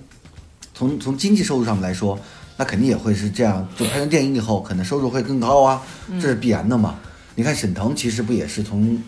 [0.75, 2.19] 从从经济收入上面来说，
[2.59, 3.67] 那肯定也会是这样。
[3.75, 5.83] 就拍成电影以后，可能收入会更高啊，
[6.21, 6.99] 这是必然的嘛。
[7.35, 9.03] 你看沈腾其实不也是从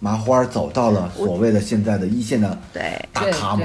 [0.00, 2.82] 麻花走到了所谓的现在的一线的对
[3.12, 3.64] 大咖嘛？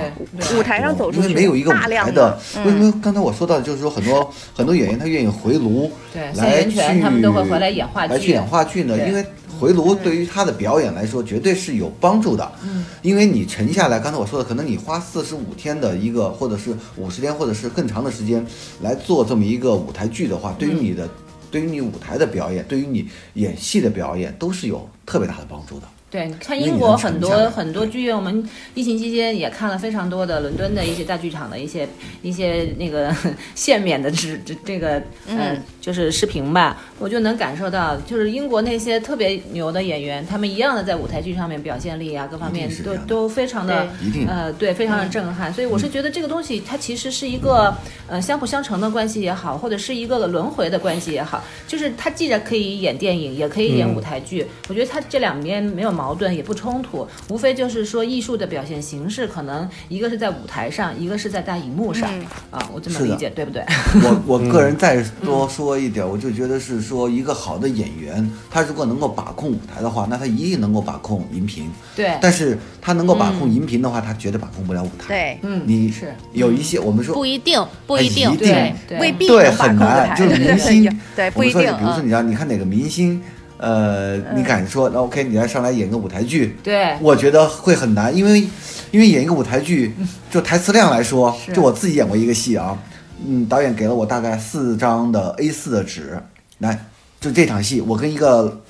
[0.57, 9.23] 舞台上走出因为没有一个舞台的的，为什么刚才我说到的就是说很多很多演员他愿意回炉，对来去他们都会回来演话剧来去演话剧呢，因为
[9.59, 18.43] 回炉对于他的表演来说绝对是有帮助的，嗯，因为你沉下来，刚才我说的，可能你花四十五天的一个，或者是五十天，或者是更长的时间
[18.81, 21.07] 来做这么一个舞台剧的话，对于你的。
[21.51, 25.85] 对于你舞台的表演，对于你演戏的表演，都是有特别大的帮助的。
[26.13, 31.89] 对，看英国很多很多剧院，我们疫情期间也看了非常多的伦敦的一些大剧场的一些
[32.21, 33.11] 一些那个
[33.55, 44.27] 限免的这这这个呃就是视频吧，我就能感受到，就是英国那些特别牛的演员，他们一样的在舞台剧上面表现力啊各方面都都非常的一定。
[44.27, 47.75] 呃对非常的震撼，所以我是觉得这个东西它其实是一个
[48.07, 62.09] 呃相辅相成的关系也好，或者是一个轮回的关系也好，就是它既然可以演电影，也可以演舞台剧，我觉得它这两边没有矛盾，也不冲突，无非就是说艺术的表现形式可能一个是在舞台上，一个是在大荧幕上、
[62.49, 63.63] 啊，我这么理解对不对？
[64.01, 71.69] 我我个人再多说一点，我就觉得是说一个好的演员，他如果能够把控舞台的话，那他一定能够把控荧屏。
[71.95, 75.09] 对，但是他能够把控荧屏的话，他绝对把控不了舞台。
[75.09, 82.13] 对，嗯，你是有一些我们说不一定，不哎一定，一定对对未必对很难，就是明星， 对，不一定啊比如说你。
[82.13, 83.19] 要你看哪个明星，
[83.63, 88.45] 呃，你敢说那 OK，你来上来演个舞台剧，对我觉得会很难，因为
[88.91, 89.95] 因为演一个舞台剧，
[90.29, 92.77] 就台词量来说，就我自己演过一个戏啊，
[93.25, 96.21] 嗯，导演给了我大概四张的 A 4的纸，
[96.57, 96.77] 来，
[97.21, 98.61] 就这场戏，我跟一个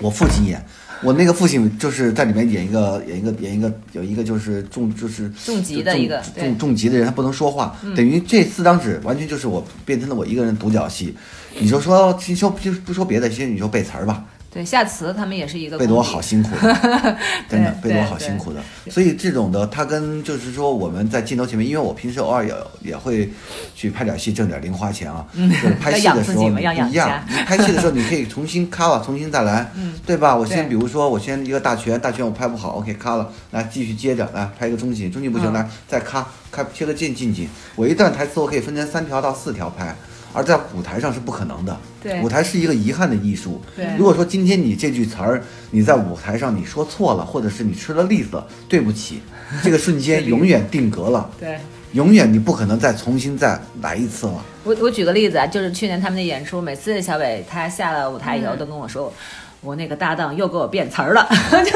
[0.00, 0.64] 我父亲演。
[1.02, 11.14] 我那个父亲就是在里面演一个演一个演一个有一个就是重就是重疾的一个重重疾的人，他不能说话，等于这四张纸完全就是我变成了我一个人独角戏。
[11.58, 17.16] 你就说，其实说就不说别的，其实你就背词儿吧，对，下词他们也是一个背多功底 好辛苦的，
[17.48, 18.60] 真的，对贝多好辛苦的。
[18.90, 23.30] 所以这种的，他跟就是说我们在镜头前面，因为我平时偶尔也也会
[23.74, 25.24] 去拍点戏，挣点零花钱啊。
[25.34, 29.70] 就是 拍戏的时候不一样，你拍戏的时候你可以 重新卡了，重新再来，
[30.06, 30.34] 对吧？
[30.36, 37.48] 我先比如说我先一个大拳，大拳我拍不好，OK 卡了，来继续接着来拍一个中景，中景不行，嗯来再卡开切个近近景。
[37.76, 39.94] 我一段台词我可以分成三条到四条拍。
[40.32, 43.60] 而在舞台上是不可能的，对舞台是一个遗憾的艺术。
[43.74, 49.20] 对如果说今天你这句词儿你在舞台上你说错了，或者是你吃了栗子，对不起，
[49.62, 51.58] 这个瞬间永远定格了， 对。
[51.92, 54.44] 永远你不可能再重新再来一次了。
[54.62, 59.12] 我我举个例子啊，就是去年他们的演出，每次小伟他下了舞台以后都跟我说，
[59.60, 61.74] 我那个搭档又给我变词儿了， 就是。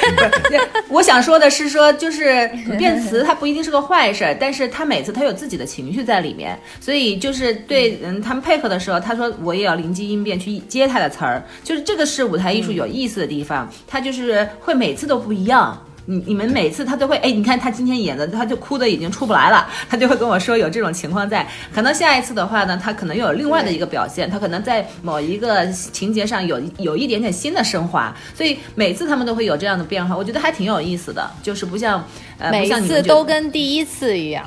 [0.48, 2.48] 不是我想说的是说，就是
[2.78, 15.80] 变词，它不一定是个坏事儿，但是他每次他有自己的情绪在里面，所以就是对嗯他们配合的时候，他说我也要灵机应变去接他的词儿，就是这个是舞台艺术有意思的地方，他就是会每次都不一样。
[16.06, 21.46] 你你们每次他都会哎，你看他今天演的，他就哭的已经出不来了，他就会跟我说有这种情况在。
[21.72, 32.04] 可能下一次的话呢，他可能又有另外的一个表现，他可能在某一个情节上有有一点点新的升华，所以每次他们都会有这样的变化，我觉得还挺有意思的，就是不像
[32.38, 34.44] 呃每不像你次都跟第一次一样。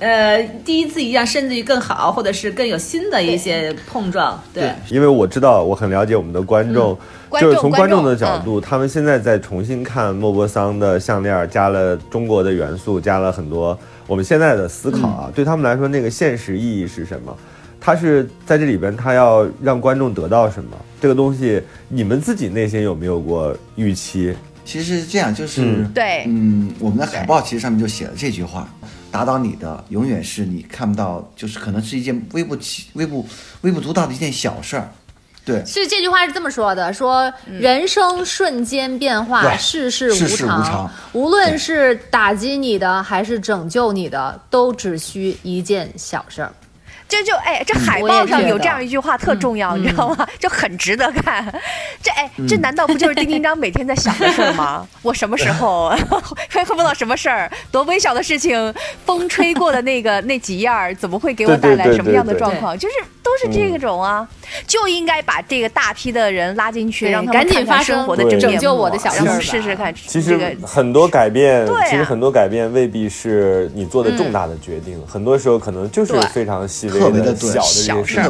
[0.00, 4.72] 呃第一次一样，甚至于更好，或者是更有新的一些碰撞，对。
[4.90, 6.98] 因为我知道，我很了解我们的观众，观众
[7.40, 17.36] 就是从观众的角度，他们现在在重新看莫泊桑的项链，加了中国的元素，加了很多我们现在的思考啊，对他们来说，那个现实意义是什么？
[17.80, 20.70] 他是在这里边，他要让观众得到什么？
[21.00, 24.34] 这个东西，你们自己内心有没有过预期？
[24.64, 28.66] 其实是这样，就是、嗯对嗯，我们的海报其实上面就写了这句话：
[29.10, 33.26] 打倒你的永远是你看不到，就是可能是一件微不起、微不
[33.60, 34.88] 微不足道的一件小事儿。
[35.44, 46.50] 对，是这句话是这么说的：说人生瞬间变化，对世事世事无常常，无论是打击你的还是拯救你的，都只需一件小事儿。
[47.06, 50.26] 这就哎，这海报上有这样一句话特重要，你知道吗？
[50.40, 51.44] 就很值得看。
[52.02, 54.84] 这哎，这难道不就是丁丁张每天在想的事儿吗？
[55.02, 55.90] 我什么时候
[56.50, 57.48] 会会碰到什么事儿？
[57.70, 58.74] 多微小的事情，
[59.04, 62.76] 风吹过的那个那几样儿，怎么会给我带来什么样的对对状况？
[62.76, 64.26] 就是都是这种啊，
[64.74, 78.20] 就应该把这个大批的人拉进去，对让他们赶紧看看发生生活的对真面目，拯救我的小然后事儿试试看其实很多改变，啊其实很多改变未必是你做的重大的决定，很多时候可能就是非常细微特别的对小的这小事。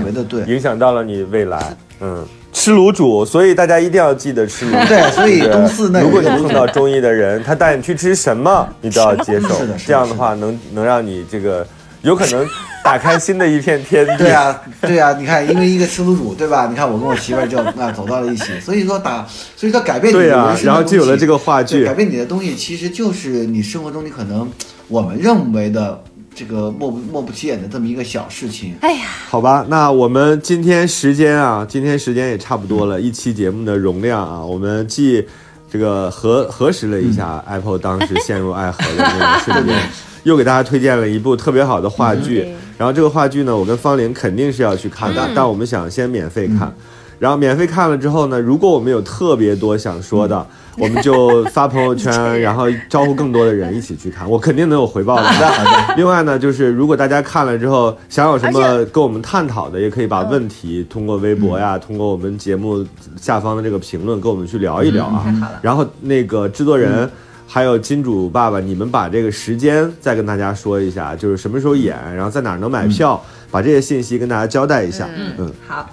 [0.46, 1.74] 影响到了你未来。
[2.00, 4.88] 嗯，吃卤煮，所以大家一定要记得吃卤煮。
[4.92, 9.78] 对所以东四那如果你碰到中意的人，他带你去吃什么，你都要接受是的是的。
[9.86, 11.66] 这样的话，能能让你这个
[12.02, 12.46] 有可能
[12.84, 14.16] 打开新的一片天地。
[14.18, 16.66] 对啊，对啊，你看，因为一个吃卤煮，对吧？
[16.68, 19.26] 你看我跟我媳妇儿就那走到了一起，所以说打，
[19.56, 24.48] 所以说改变你的对啊人生的然后就有了这个话剧改变你的东西其实就是你生活中你可能
[24.88, 25.98] 我们认为的
[26.34, 28.74] 这个莫不莫不起眼的这么一个小事情。
[28.82, 35.24] 哎呀，好吧，那我们今天时间啊，今天时间也差不多了，一期节目的容量啊，我们既
[35.72, 39.76] 这个核核实了一下 Apple 当时陷入爱河的那个瞬间，
[40.24, 42.46] 又给大家推荐了一部特别好的话剧。
[42.76, 46.72] 然后这个话剧呢，我跟方玲肯定是要去看的，但我们想先免费看。
[47.20, 50.44] 然后免费看了之后呢，如果我们有特别多想说的，
[50.76, 52.12] 我们就发朋友圈，
[52.42, 55.22] 然后招呼更多的人一起去看，我肯定能有回报的。
[55.22, 62.84] 好的，另外呢，就是如果大家看了之后想有什么跟我们探讨的，也可以把问题通过微博呀，通过我们节目
[63.16, 65.24] 下方的这个评论跟我们去聊一聊啊。
[65.62, 67.08] 然后那个制作人。
[67.46, 75.08] 还有金主爸爸，你们把这个时间再跟大家说一下，就是什么时候演，然后在哪儿能买票，把这些信息跟大家交代一下。
[75.16, 75.52] 嗯，嗯。
[75.68, 75.88] 好，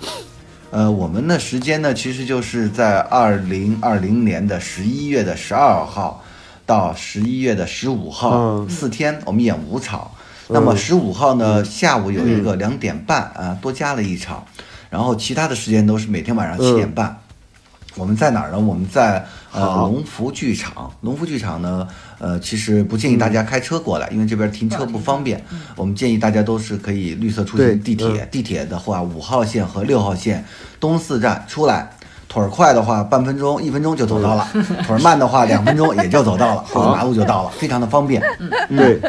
[0.72, 6.24] 呃，我们的时间呢，其实就是在二零二零年的十一月的十二号
[6.66, 8.70] 到十一月的十五号、嗯。
[8.70, 10.10] 四天，我们演五场。
[10.48, 14.44] 那么十五号呢，下午有嗯一个两点半啊、多加了一场，
[14.90, 17.16] 然后其他的时间都是每天晚上七点半。
[17.96, 18.60] 我们在哪儿呢？
[18.60, 20.92] 我们在呃好龙福剧场。
[21.02, 21.88] 龙福剧场呢，
[22.20, 25.44] 呃，其实不建议大家开车过来，因为这边停车不方便。
[25.76, 28.08] 我们建议大家都是可以绿色出行地铁。
[28.08, 30.46] 嗯地铁的话，五号线和六号线
[30.80, 31.90] 东四站出来。
[32.30, 34.48] 腿儿快的话，半分钟、一分钟就走到了；
[34.86, 38.24] 腿儿慢的话，两分钟也就走到了，过个马路就到了，非常的方便。
[38.70, 39.02] 对，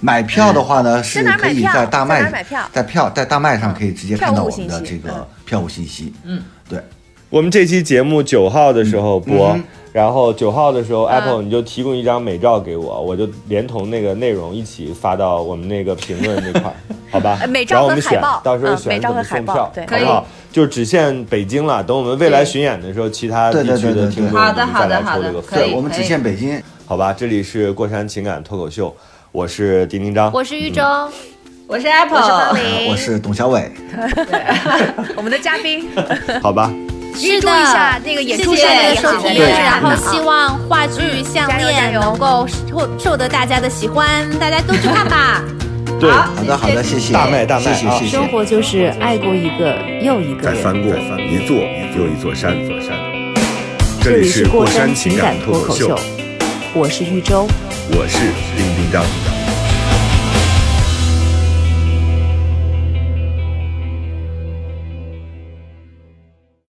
[0.00, 6.12] 买票的话呢，是可以在大麦在票在大麦上可以直接看到我们的这个票务信息。
[6.24, 6.82] 嗯，对。
[7.30, 16.76] 我们这期节目九号的时候播，嗯然后九号的时候、Apple 你就提供一张美照给我，我就连同那个内容一起发到我们那个评论那块儿，
[17.10, 17.38] 好吧？
[17.40, 17.46] 呃？
[17.48, 20.26] 美照然后我们选和海报，到时候嗯美照选怎么和海报送票，对好不好？
[20.52, 26.62] 就只限北京了，等我们未来巡演的时候，其他地区的听众再来好的抽这个可以费，我们只限北京。
[26.86, 27.12] 好吧？
[27.12, 28.94] 这里是过山情感脱口秀，
[29.32, 30.82] 我是丁丁张，我是玉州，
[31.66, 33.70] 我是 Apple，我是方呃玲我是董小伟，
[35.16, 35.88] 我们的嘉宾，
[36.40, 36.72] 好吧？
[37.20, 38.66] 预祝一下那个演出谢
[38.96, 45.42] 顺利谢哈谢谢然后希望话剧《项链》能够受受得大家的喜欢，大家都去看吧。
[46.00, 48.28] 对，好好的好的，谢谢，大麦大麦啊谢谢谢谢生。
[48.28, 50.42] 活就是爱过一个又一个。
[50.42, 51.56] 再翻过一座
[51.96, 52.90] 又一座山，座山。
[54.00, 56.04] 这这里是过过山山情情感感脱口秀脱口秀，，
[56.74, 57.48] 我是玉州。
[57.90, 58.18] 我是
[58.56, 59.37] 丁丁张。